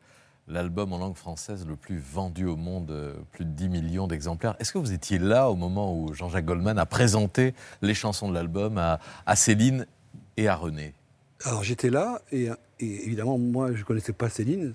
[0.47, 4.55] l'album en langue française le plus vendu au monde, euh, plus de 10 millions d'exemplaires.
[4.61, 8.35] Est-ce que vous étiez là au moment où Jean-Jacques Goldman a présenté les chansons de
[8.35, 9.87] l'album à, à Céline
[10.37, 10.95] et à René?
[11.45, 12.49] Alors j'étais là et,
[12.81, 14.75] et évidemment moi je connaissais pas Céline.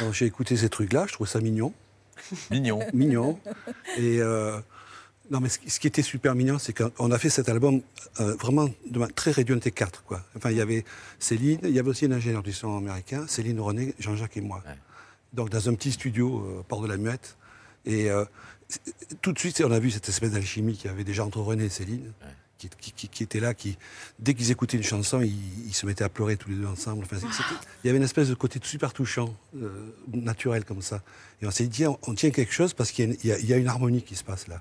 [0.00, 1.72] Alors j'ai écouté ces trucs-là, je trouvais ça mignon.
[2.50, 2.80] Mignon.
[2.92, 3.38] mignon.
[3.96, 4.58] Et euh,
[5.30, 7.80] non mais ce, qui- était super mignon, c'est qu'on a fait cet album
[8.20, 10.24] euh, vraiment de manière très réduit, on était quatre quoi.
[10.36, 10.84] Enfin il y avait
[11.18, 14.62] Céline, il y avait aussi un ingénieur du son américain, Céline René, Jean-Jacques et moi.
[15.32, 17.36] Donc dans un petit studio euh, Port de la Muette.
[17.86, 18.24] Et euh,
[19.22, 21.66] tout de suite on a vu cette espèce d'alchimie qu'il y avait déjà entre René
[21.66, 22.12] et Céline.
[22.58, 23.78] Qui- qui- était là, qui,
[24.18, 27.04] dès qu'ils écoutaient une chanson, ils, se mettaient à pleurer tous les deux ensemble.
[27.04, 27.16] Enfin,
[27.84, 31.02] il y avait une espèce de côté super touchant, euh, naturel comme ça.
[31.40, 34.02] Et on s'est dit, tiens, on tient quelque chose parce qu'il y, a une- harmonie
[34.02, 34.60] qui se passe là.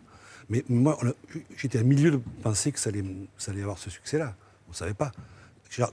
[0.49, 1.13] Mais moi, on
[1.57, 3.03] j'étais à milieu de penser que ça allait,
[3.37, 4.35] ça allait avoir ce succès-là.
[4.67, 5.11] On ne savait pas.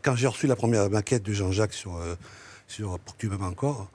[0.02, 2.14] Quand j'ai reçu la première maquette de Jean-Jacques sur, euh,
[2.68, 3.90] sur Pour que tu encore,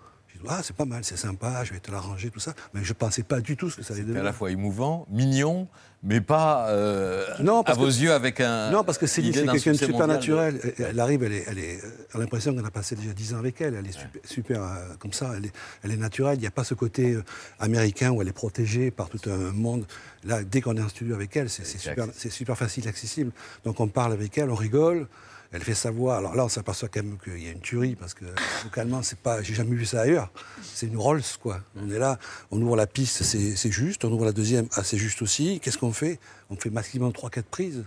[0.48, 2.54] ah, c'est pas mal, c'est sympa, je vais te l'arranger, tout ça.
[2.74, 4.24] Mais je ne pensais pas du tout ce que ça allait C'était à devenir.
[4.24, 5.68] la fois émouvant, mignon,
[6.02, 8.72] mais pas euh, Non, à vos que- yeux avec un.
[8.72, 10.60] Non, parce que Céline, c'est quelqu'un de super naturel.
[10.78, 13.12] Elle, elle arrive, elle est, elle est, euh, on a l'impression qu'on a passé déjà
[13.12, 13.76] 10 ans avec elle.
[13.76, 15.52] Elle est super, super, euh, comme ça, elle est,
[15.84, 16.38] elle est naturelle.
[16.38, 17.18] Il n'y a pas ce côté
[17.60, 19.86] américain où elle est protégée par tout un monde.
[20.24, 23.32] Là, dès qu'on est en studio avec elle, c'est super, c'est super facile, accessible.
[23.66, 25.08] Donc on parle avec elle, on rigole.
[25.52, 26.18] Elle fait sa voix.
[26.18, 28.26] Alors là, on s'aperçoit quand même qu'il y a une tuerie parce que
[28.64, 30.32] vocalement, c'est pas, j'ai jamais vu ça ailleurs.
[30.62, 31.62] C'est une Rolls, quoi.
[31.76, 32.20] On est là,
[32.52, 34.06] on ouvre la piste, c'est juste.
[34.06, 35.60] On ouvre la deuxième, ah, c'est juste aussi.
[35.60, 36.20] Qu'est-ce qu'on fait?
[36.52, 37.84] On fait maximum 3-4 prises.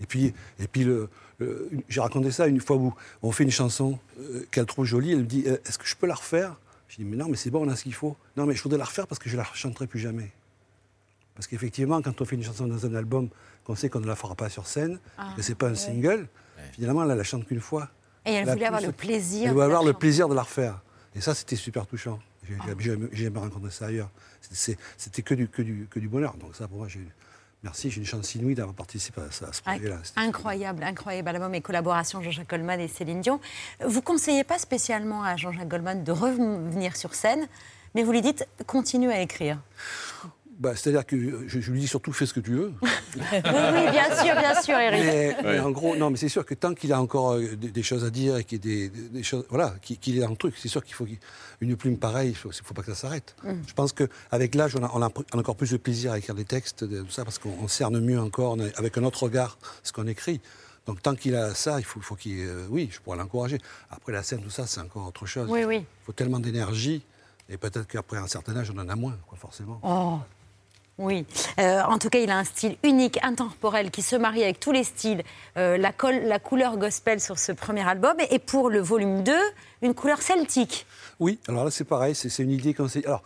[0.00, 1.08] Et puis, et puis le,
[1.88, 2.92] j'ai raconté ça une fois où
[3.22, 5.12] on fait une chanson euh, qu'elle trouve jolie.
[5.12, 6.56] Elle me dit Euh, Est-ce que je peux la refaire?
[6.88, 8.16] Je dis Mais non, mais c'est bon, on a ce qu'il faut.
[8.36, 10.32] Non, mais je voudrais la refaire parce que je la chanterai plus jamais.
[11.36, 13.28] Parce qu'effectivement, quand on fait une chanson dans un album,
[13.64, 15.76] qu'on sait qu'on ne la fera pas sur scène, Ah, que c'est pas un ouais.
[15.76, 16.26] single,
[16.72, 17.88] finalement, elle, elle la chante qu'une fois.
[18.24, 19.98] Et elle a voulait avoir le plaisir Elle de voulait la avoir le chanter.
[20.00, 20.80] plaisir de la refaire.
[21.14, 22.18] Et ça, c'était super touchant.
[22.48, 22.56] J'ai
[23.10, 24.10] j'ai jamais- rencontré ça ailleurs.
[24.40, 26.34] C'était- que du, que, du, que du bonheur.
[26.36, 27.00] Donc ça, pour moi, j'ai
[27.62, 29.98] merci, j'ai une chance inouïe d'avoir participé à, ça, à ce projet-là.
[30.04, 33.40] C'était- Incroyable, incroyable album et collaboration Jean-Jacques Goldman et Céline Dion.
[33.84, 37.48] Vous conseillez pas spécialement à Jean-Jacques Goldman de revenir sur scène,
[37.94, 39.58] mais vous lui dites continue à écrire.
[40.58, 42.72] Bah, C'est-à-dire que je, je lui dis surtout fais ce que tu veux.
[42.82, 45.36] oui, oui, bien sûr, bien sûr, Eric.
[45.44, 47.82] Mais, en gros, non, mais c'est sûr que tant qu'il a encore euh, des, des
[47.82, 50.68] choses à dire et qu'il des, des- choses, voilà, qu'il est dans le truc, c'est
[50.68, 51.18] sûr qu'il faut qu'il-
[51.60, 53.36] une plume pareille, il faut, faut pas que ça s'arrête.
[53.44, 53.50] Mm.
[53.66, 56.12] Je pense qu'avec l'âge, on a, on a pr- on a encore plus de plaisir
[56.12, 58.96] à écrire des textes, tout ça, parce qu'on on cerne mieux encore, on a- avec
[58.96, 60.40] un autre regard, ce qu'on écrit.
[60.86, 63.58] Donc tant qu'il a ça, il faut, faut qu'il, euh, oui, je pourrais l'encourager.
[63.90, 65.50] Après la scène, tout ça, c'est encore autre chose.
[65.50, 65.78] Oui, oui.
[65.80, 67.04] Il faut tellement d'énergie,
[67.50, 69.80] et peut-être qu'après un certain âge, on en a moins, quoi, forcément.
[69.82, 70.18] Oh.
[70.98, 71.26] Oui,
[71.58, 74.72] Euh, en tout cas, il a un style unique, intemporel, qui se marie avec tous
[74.72, 75.22] les styles.
[75.58, 75.92] Euh, la,
[76.38, 79.32] couleur gospel sur ce premier album, et pour le volume 2,
[79.82, 80.86] une couleur celtique.
[81.20, 83.04] Oui, alors là c'est pareil, c'est c'est une idée qu'on s'est.
[83.04, 83.22] Alors,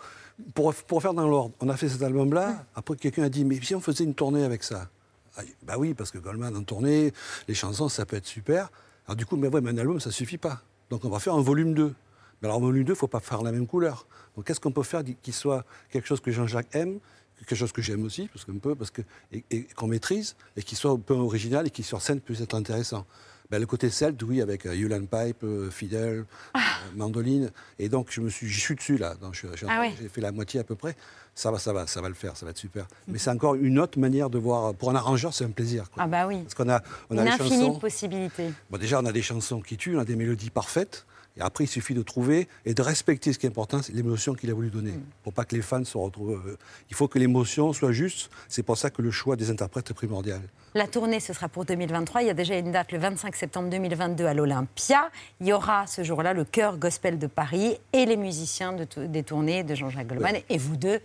[0.55, 3.75] pour, faire dans l'ordre, on a fait cet album-là, après quelqu'un a dit, mais si
[3.75, 4.89] on faisait une tournée avec ça?
[5.37, 7.13] Ah, Bah oui, parce que Goldman en tournée,
[7.47, 8.71] les chansons, ça peut être super.
[9.07, 10.61] Alors du coup, mais ouais, mais un album, ça suffit pas.
[10.91, 11.95] Donc on va faire un volume 2.
[12.43, 14.07] Mais alors, un volume 2, il ne faut pas faire la même couleur.
[14.35, 16.99] Donc qu'est-ce qu'on peut faire qui soit quelque chose que Jean-Jacques aime
[17.47, 20.63] quelque chose que j'aime aussi, parce qu'on peut, parce que, et, et qu'on maîtrise, et
[20.63, 23.07] qui soit un peu original et qui sur scène puisse être intéressant.
[23.51, 26.25] Ben, le côté celte, oui, avec euh, Yulan Pipe, euh, Fidel,
[26.55, 26.61] euh,
[26.95, 27.51] mandoline.
[27.81, 29.17] Et donc, je me suis, j'y suis dessus, là.
[29.17, 29.93] Donc, je- j'ai Ah ouais.
[30.01, 30.95] j'ai fait la moitié à peu près.
[31.35, 32.87] Ça va, ça va, ça va le faire, ça va être super.
[33.09, 34.73] Mais c'est encore une autre manière de voir.
[34.75, 35.91] Pour un arrangeur, c'est un plaisir.
[35.91, 36.05] quoi.
[36.05, 36.43] Ah bah oui.
[36.43, 37.75] Parce qu'on a, on a Une infinie chansons.
[37.75, 38.53] de possibilités.
[38.71, 41.05] Bon, déjà, on a des chansons qui tuent, on a des mélodies parfaites.
[41.41, 44.35] Et après, il suffit de trouver et de respecter ce qui est important, c'est l'émotion
[44.35, 44.93] qu'il a voulu donner.
[44.93, 45.03] Mm.
[45.23, 46.41] Pour pas que les fans se retrouvent.
[46.47, 46.59] euh,
[46.91, 48.31] il faut que l'émotion soit juste.
[48.49, 50.41] C'est pour ça que le choix des interprètes est primordial.
[50.75, 52.23] La tournée, ce sera pour 2023.
[52.23, 55.11] Il y a déjà une date le 25 septembre 2022 à l'Olympia.
[55.41, 59.23] Il y aura ce jour-là le chœur gospel de Paris et les musiciens de des
[59.23, 60.37] tournées de Jean-Jacques Goldman.
[60.49, 61.01] Et vous deux,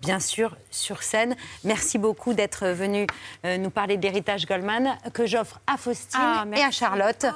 [0.00, 1.36] bien sûr, sur scène.
[1.64, 3.06] Merci beaucoup d'être venus
[3.44, 7.26] euh, nous parler de l'héritage Goldman que j'offre à Faustine Ah, et à Charlotte.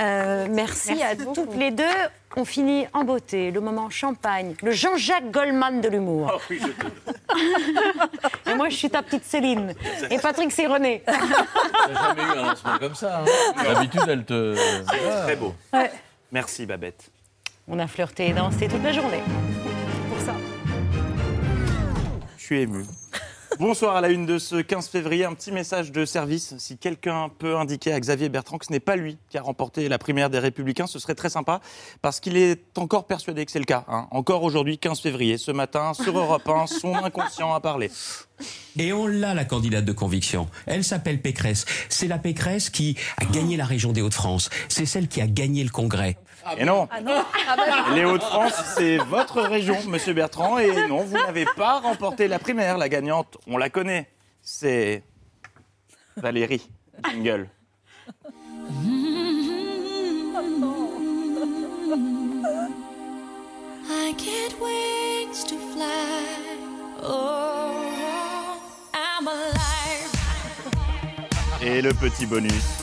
[0.00, 1.34] Euh, merci, Merci à beaucoup.
[1.34, 1.84] toutes les deux.
[2.36, 6.40] On finit en beauté, le moment champagne, le Jean-Jacques Goldman de l'humour.
[8.46, 9.74] et moi, je suis ta petite Céline.
[10.10, 11.02] Et Patrick, c'est René.
[11.06, 11.12] T'as
[11.94, 13.22] jamais eu un lancement comme ça.
[13.22, 13.64] hein.
[13.64, 14.54] D'habitude, elle te.
[14.90, 15.54] C'est très beau.
[15.72, 15.90] Ouais.
[16.32, 17.10] Merci Babette.
[17.66, 19.22] On a flirté et dansé toute la journée.
[22.56, 22.84] Ému.
[23.58, 25.24] Bonsoir à la une de ce 15 février.
[25.24, 26.54] Un petit message de service.
[26.58, 29.88] Si quelqu'un peut indiquer à Xavier Bertrand que ce n'est pas lui qui a remporté
[29.88, 31.60] la primaire des Républicains, ce serait très sympa
[32.00, 33.84] parce qu'il est encore persuadé que c'est le cas.
[33.88, 34.06] hein.
[34.12, 37.90] Encore aujourd'hui, 15 février, ce matin, sur Europe 1, son inconscient a parlé.
[38.78, 40.48] Et on l'a, la candidate de conviction.
[40.66, 41.66] Elle s'appelle Pécresse.
[41.90, 44.48] C'est la Pécresse qui a gagné la région des Hauts-de-France.
[44.68, 46.16] C'est celle qui a gagné le Congrès.
[46.58, 46.88] Et non.
[46.90, 50.58] Ah non Ah bah- Les Hauts-de-France, c'est votre région, monsieur Bertrand.
[50.58, 52.78] Et non, vous n'avez pas remporté la primaire.
[52.78, 54.08] La gagnante, on la connaît.
[54.42, 55.02] C'est
[56.16, 56.68] Valérie.
[57.10, 57.48] Jingle.
[63.92, 66.56] I get wings to fly.
[67.02, 67.72] Oh,
[68.94, 70.10] I'm alive.
[71.62, 72.79] Et le petit bonus.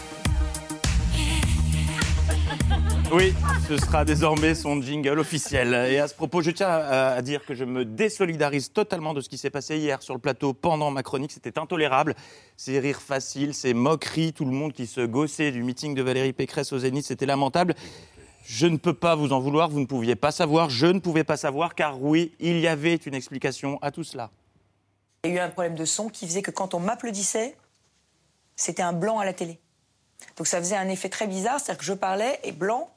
[3.10, 3.34] Oui,
[3.70, 5.74] ce sera désormais son jingle officiel.
[5.90, 9.30] Et à ce propos, je tiens à, dire que je me désolidarise totalement de ce
[9.30, 11.32] qui s'est passé hier sur le plateau pendant ma chronique.
[11.32, 12.16] C'était intolérable.
[12.58, 16.34] Ces rires faciles, ces moqueries, tout le monde qui se gossait du meeting de Valérie
[16.34, 17.76] Pécresse au Zénith, c'était lamentable.
[18.44, 21.24] Je ne peux pas vous en vouloir, vous ne pouviez pas savoir, je ne pouvais
[21.24, 24.32] pas savoir, car oui, il y avait une explication à tout cela.
[25.24, 27.56] Il y a eu un problème de son qui faisait que quand on m'applaudissait,
[28.58, 29.60] c'était un blanc à la télé.
[30.36, 32.90] Donc ça faisait un effet très bizarre, c'est-à-dire que je parlais et blanc,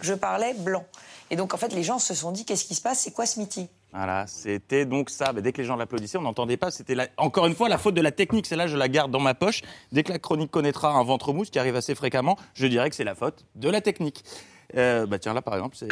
[0.00, 0.84] je parlais blanc.
[1.30, 3.26] Et donc en fait les gens se sont dit qu'est-ce qui se passe, c'est quoi
[3.26, 3.66] ce meeting?
[3.92, 5.32] Voilà, c'était donc ça.
[5.32, 6.70] Mais dès que les gens l'applaudissaient, on n'entendait pas.
[6.70, 8.46] C'était la- encore une fois la faute de la technique.
[8.46, 9.62] Celle-là, je la garde dans ma poche.
[9.92, 12.90] Dès que la chronique connaîtra un ventre mou, ce qui arrive assez fréquemment, je dirais
[12.90, 14.24] que c'est la faute de la technique.
[14.76, 15.88] Euh, bah tiens, là par exemple, c'est.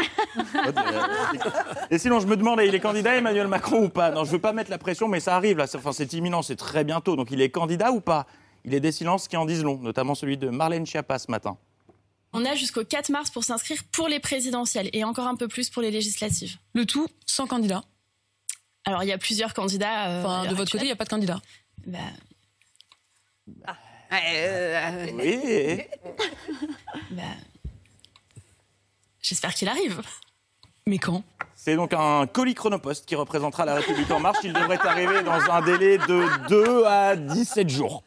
[1.90, 4.10] Et sinon, je me demande, il est candidat Emmanuel Macron ou pas?
[4.10, 5.64] Non, je veux pas mettre la pression, mais ça arrive là.
[5.74, 7.16] Enfin, c'est imminent, c'est très bientôt.
[7.16, 8.26] Donc, il est candidat ou pas?
[8.64, 11.56] Il est des silences qui en disent long, notamment celui de Marlène Schiappa ce matin.
[12.38, 15.70] On a jusqu'au 4 mars pour s'inscrire pour les présidentielles et encore un peu plus
[15.70, 16.56] pour les législatives.
[16.74, 17.82] Le tout sans candidat.
[18.84, 20.08] Alors il y a plusieurs candidats.
[20.10, 21.40] euh, Enfin, de votre côté, il n'y a pas de candidat.
[21.86, 21.98] Bah,
[25.14, 25.80] Oui.
[27.10, 27.22] bah,
[29.22, 30.00] J'espère qu'il arrive.
[30.86, 31.24] Mais quand?
[31.56, 34.38] C'est donc un colis chronopost qui représentera la République en marche.
[34.44, 38.04] Il devrait arriver dans un délai de 2 à 17 jours.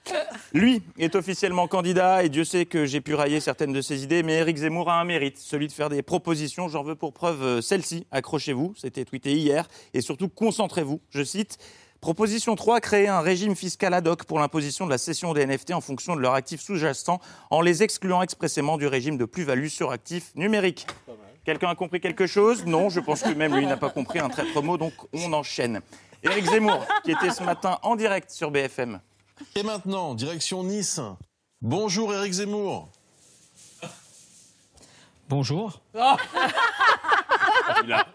[0.53, 4.23] Lui est officiellement candidat et Dieu sait que j'ai pu railler certaines de ses idées,
[4.23, 6.67] mais Éric Zemmour a un mérite, celui de faire des propositions.
[6.67, 8.07] J'en veux pour preuve euh, celle-ci.
[8.11, 9.67] Accrochez-vous, c'était tweeté hier.
[9.93, 11.01] Et surtout, concentrez-vous.
[11.09, 11.57] Je cite.
[12.01, 15.71] Proposition 3, créer un régime fiscal ad hoc pour l'imposition de la cession des NFT
[15.71, 17.19] en fonction de leur actif sous-jacent,
[17.49, 20.87] en les excluant expressément du régime de plus-value sur actifs numériques.
[21.43, 22.65] Quelqu'un a compris quelque chose?
[22.65, 25.81] Non, je pense que même lui n'a pas compris un traître mot, donc on enchaîne.
[26.23, 29.01] Éric Zemmour, qui était ce matin en direct sur BFM.
[29.55, 30.99] Et maintenant, direction Nice.
[31.61, 32.89] Bonjour Éric Zemmour.
[35.27, 35.81] Bonjour.
[37.83, 38.07] Il a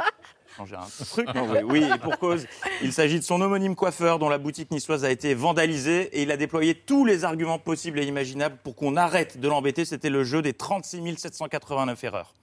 [0.57, 1.35] changé un truc.
[1.35, 2.47] Non, oui, oui, et pour cause.
[2.83, 6.31] Il s'agit de son homonyme coiffeur dont la boutique niçoise a été vandalisée et il
[6.31, 9.85] a déployé tous les arguments possibles et imaginables pour qu'on arrête de l'embêter.
[9.85, 12.35] C'était le jeu des 36 789 erreurs.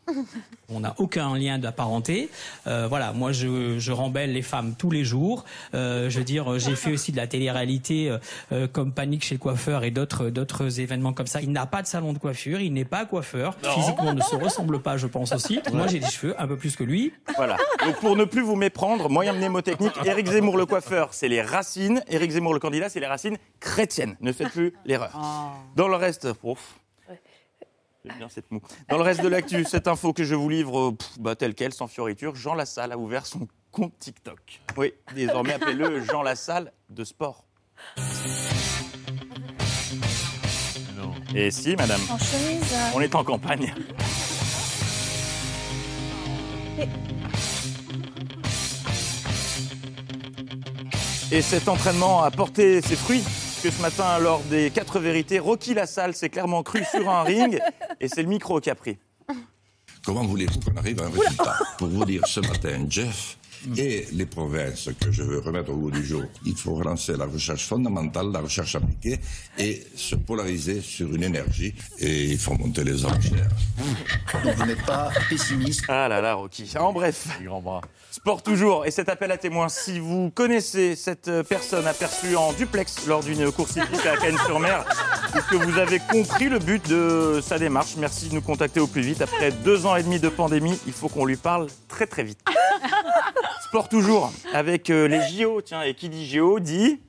[0.69, 2.29] On n'a aucun lien de parenté.
[2.67, 5.45] Euh, voilà, moi je, je rembelle les femmes tous les jours.
[5.73, 8.17] Euh, je veux dire, j'ai fait aussi de la télé-réalité
[8.51, 11.41] euh, comme Panique chez le coiffeur et d'autres d'autres événements comme ça.
[11.41, 13.55] Il n'a pas de salon de coiffure, il n'est pas coiffeur.
[13.63, 13.73] Non.
[13.73, 15.59] Physiquement, on ne se ressemble pas, je pense aussi.
[15.71, 17.13] Moi j'ai des cheveux un peu plus que lui.
[17.35, 17.57] Voilà.
[17.85, 22.03] Donc pour ne plus vous méprendre, moyen mnémotechnique, Éric Zemmour le coiffeur, c'est les racines.
[22.09, 24.17] Éric Zemmour le candidat, c'est les racines chrétiennes.
[24.19, 25.11] Ne faites plus l'erreur.
[25.75, 26.75] Dans le reste, ouf.
[28.03, 28.61] J'aime bien cette moue.
[28.89, 31.71] Dans le reste de l'actu, cette info que je vous livre, pff, bah, telle quelle,
[31.71, 34.61] sans fioriture, Jean Lassalle a ouvert son compte TikTok.
[34.75, 37.45] Oui, désormais appelez-le Jean Lassalle de sport.
[41.35, 42.73] Et si, madame, En chemise.
[42.73, 43.73] euh, on est en campagne.
[46.79, 46.87] Et
[51.39, 56.13] cet entraînement a porté ses fruits, puisque ce matin, lors des quatre vérités, Rocky Lassalle
[56.13, 57.57] s'est clairement cru sur un ring,
[58.01, 58.97] et c'est le micro qui a pris.
[60.03, 61.55] Comment voulez-vous qu'on arrive à un résultat?
[61.77, 63.37] Pour vous dire ce matin, Jeff,
[63.77, 67.25] et les provinces que je veux remettre au goût du jour, il faut relancer la
[67.25, 69.19] recherche fondamentale, la recherche appliquée,
[69.57, 73.49] et se polariser sur une énergie, et il faut monter les enchères.
[74.43, 76.71] Donc vous n'êtes pas pessimiste Ah là là, Rocky.
[76.77, 77.27] En bref.
[78.11, 78.85] Sport toujours.
[78.85, 83.23] Et cet appel à témoins, si vous connaissez cette euh, personne aperçue en duplex lors
[83.23, 84.83] d'une course hippique à Cannes-sur-Mer,
[85.33, 88.87] est-ce que vous avez compris le but de sa démarche Merci de nous contacter au
[88.87, 89.21] plus vite.
[89.21, 92.39] Après deux ans et demi de pandémie, il faut qu'on lui parle très très vite.
[93.67, 95.61] Sport toujours, avec euh, les JO.
[95.61, 96.99] Tiens, et qui dit JO dit...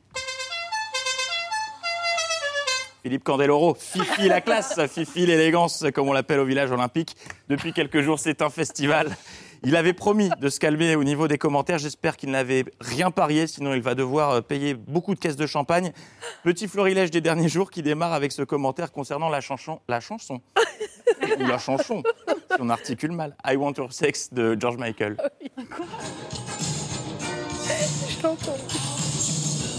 [3.03, 7.17] Philippe Candeloro, Fifi la classe, Fifi l'élégance, comme on l'appelle au village olympique.
[7.49, 9.17] Depuis quelques jours, c'est un festival.
[9.65, 11.79] Il avait promis de se calmer au niveau des commentaires.
[11.79, 15.47] J'espère qu'il n'avait rien parié, sinon il va devoir euh, payer beaucoup de caisses de
[15.47, 15.93] champagne.
[16.45, 19.81] Petit florilège des derniers jours qui démarre avec ce commentaire concernant la chanson.
[19.89, 20.41] La chanson
[21.41, 23.35] Ou la chanson, si on articule mal.
[23.47, 25.17] I Want Your Sex de George Michael.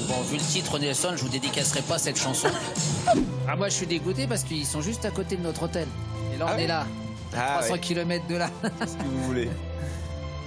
[0.08, 2.50] Bon, vu le titre Nelson, je vous dédicacerai pas cette chanson.
[3.48, 5.86] Ah, moi, je suis dégoûté parce qu'ils sont juste à côté de notre hôtel.
[6.34, 6.80] Et là, on Ah est oui là,
[7.34, 7.80] à Ah 300 ouais.
[7.80, 8.50] km de là.
[8.80, 9.50] Qu'est-ce que vous voulez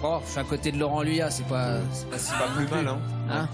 [0.01, 2.66] Bon, je suis à côté de Laurent Luyat, c'est pas, c'est pas si Pas plus
[2.68, 2.99] mal, hein
[3.30, 3.49] Hein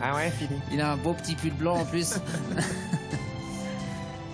[0.00, 2.14] Ah ouais, Philippe Il a un beau petit pull blanc en plus.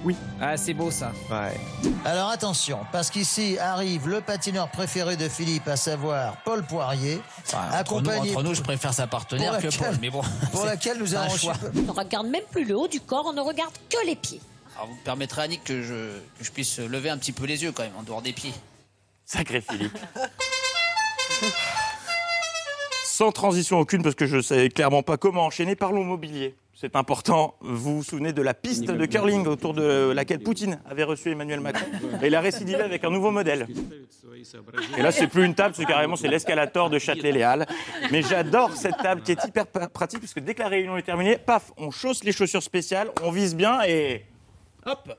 [0.04, 0.16] Oui.
[0.40, 1.12] Ah, c'est beau ça.
[1.30, 1.58] Ouais.
[2.04, 7.56] Alors attention, parce qu'ici arrive le patineur préféré de Philippe, à savoir Paul Poirier, Entre
[7.74, 10.22] accompagné nous, entre nous, je préfère sa partenaire que laquelle- Paul, mais bon.
[10.52, 11.54] pour laquelle nous avons choix.
[11.76, 14.40] On ne regarde même plus le haut du corps, on ne regarde que les pieds.
[14.76, 15.94] Alors, vous me permettrez, Annick, que je,
[16.38, 18.54] que je puisse lever un petit peu les yeux quand même, en dehors des pieds.
[19.26, 19.96] Sacré Philippe.
[23.04, 26.54] Sans transition aucune, parce que je ne sais clairement pas comment enchaîner, parlons mobilier.
[26.74, 27.54] C'est important.
[27.60, 31.60] Vous vous souvenez de la piste de curling autour de laquelle Poutine avait reçu Emmanuel
[31.60, 31.84] Macron
[32.22, 33.66] Et il a récidivé avec un nouveau modèle.
[34.96, 37.66] Et là, c'est plus une table, c'est carrément c'est l'escalator de Châtelet-Les-Halles.
[38.10, 41.02] Mais j'adore cette table qui est hyper pratique, parce que dès que la réunion est
[41.02, 44.24] terminée, paf, on chausse les chaussures spéciales, on vise bien et
[44.86, 45.12] hop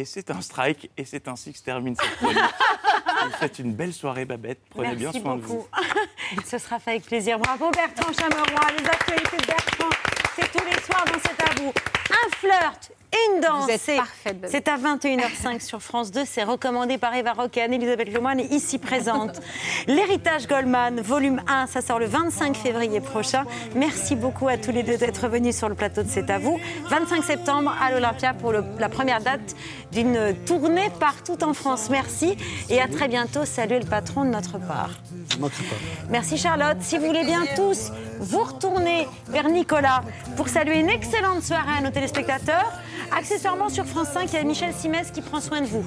[0.00, 2.38] Et c'est un strike, et c'est ainsi que se termine cette chronique.
[2.38, 4.60] Vous faites une belle soirée, Babette.
[4.70, 5.68] Prenez bien soin de vous.
[6.46, 7.38] Ce sera fait avec plaisir.
[7.38, 8.78] Bravo Bertrand Chameroy.
[8.78, 9.90] Les actualités de Bertrand,
[10.34, 11.72] c'est tous les soirs dans C'est à vous.
[12.10, 13.64] Un flirt, une danse.
[13.64, 14.50] Vous êtes c'est- parfaite, Babette.
[14.50, 16.22] C'est à 21h05 sur France 2.
[16.24, 19.40] C'est recommandé par Eva Roque et Anne-Elisabeth Lemoine, ici présente.
[19.88, 23.44] L'héritage Goldman, volume 1, ça sort le 25 février prochain.
[23.74, 26.58] Merci beaucoup à tous les deux d'être venus sur le plateau de C'est à vous.
[26.88, 29.54] 25 septembre à l'Olympia pour le- la première date
[29.92, 31.88] d'une tournée partout en France.
[31.90, 32.36] Merci
[32.68, 33.44] et à très bientôt.
[33.44, 34.90] Salut le patron de notre part.
[36.10, 36.76] Merci Charlotte.
[36.80, 37.90] Si vous voulez bien tous
[38.20, 40.02] vous retourner vers Nicolas
[40.36, 42.72] pour saluer une excellente soirée à nos téléspectateurs.
[43.16, 45.84] Accessoirement sur France 5, il y a Michel Simès qui prend soin de vous.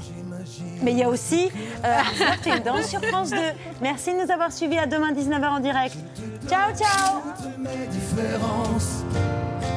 [0.82, 1.50] Mais il y a aussi
[1.86, 1.98] euh,
[2.58, 3.38] une danse sur France 2.
[3.82, 5.96] Merci de nous avoir suivis à demain 19h en direct.
[6.50, 7.22] Ciao, ciao
[7.58, 9.04] mes différences,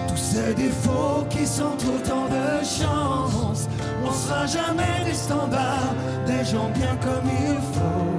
[0.09, 3.69] tous ces défauts qui sont autant de chance.
[4.05, 5.95] On sera jamais des standards,
[6.27, 8.13] des gens bien comme il faut.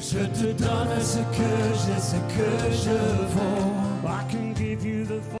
[0.00, 1.52] Je te donne ce que
[1.86, 2.96] j'ai, ce que je
[3.34, 3.72] vaux.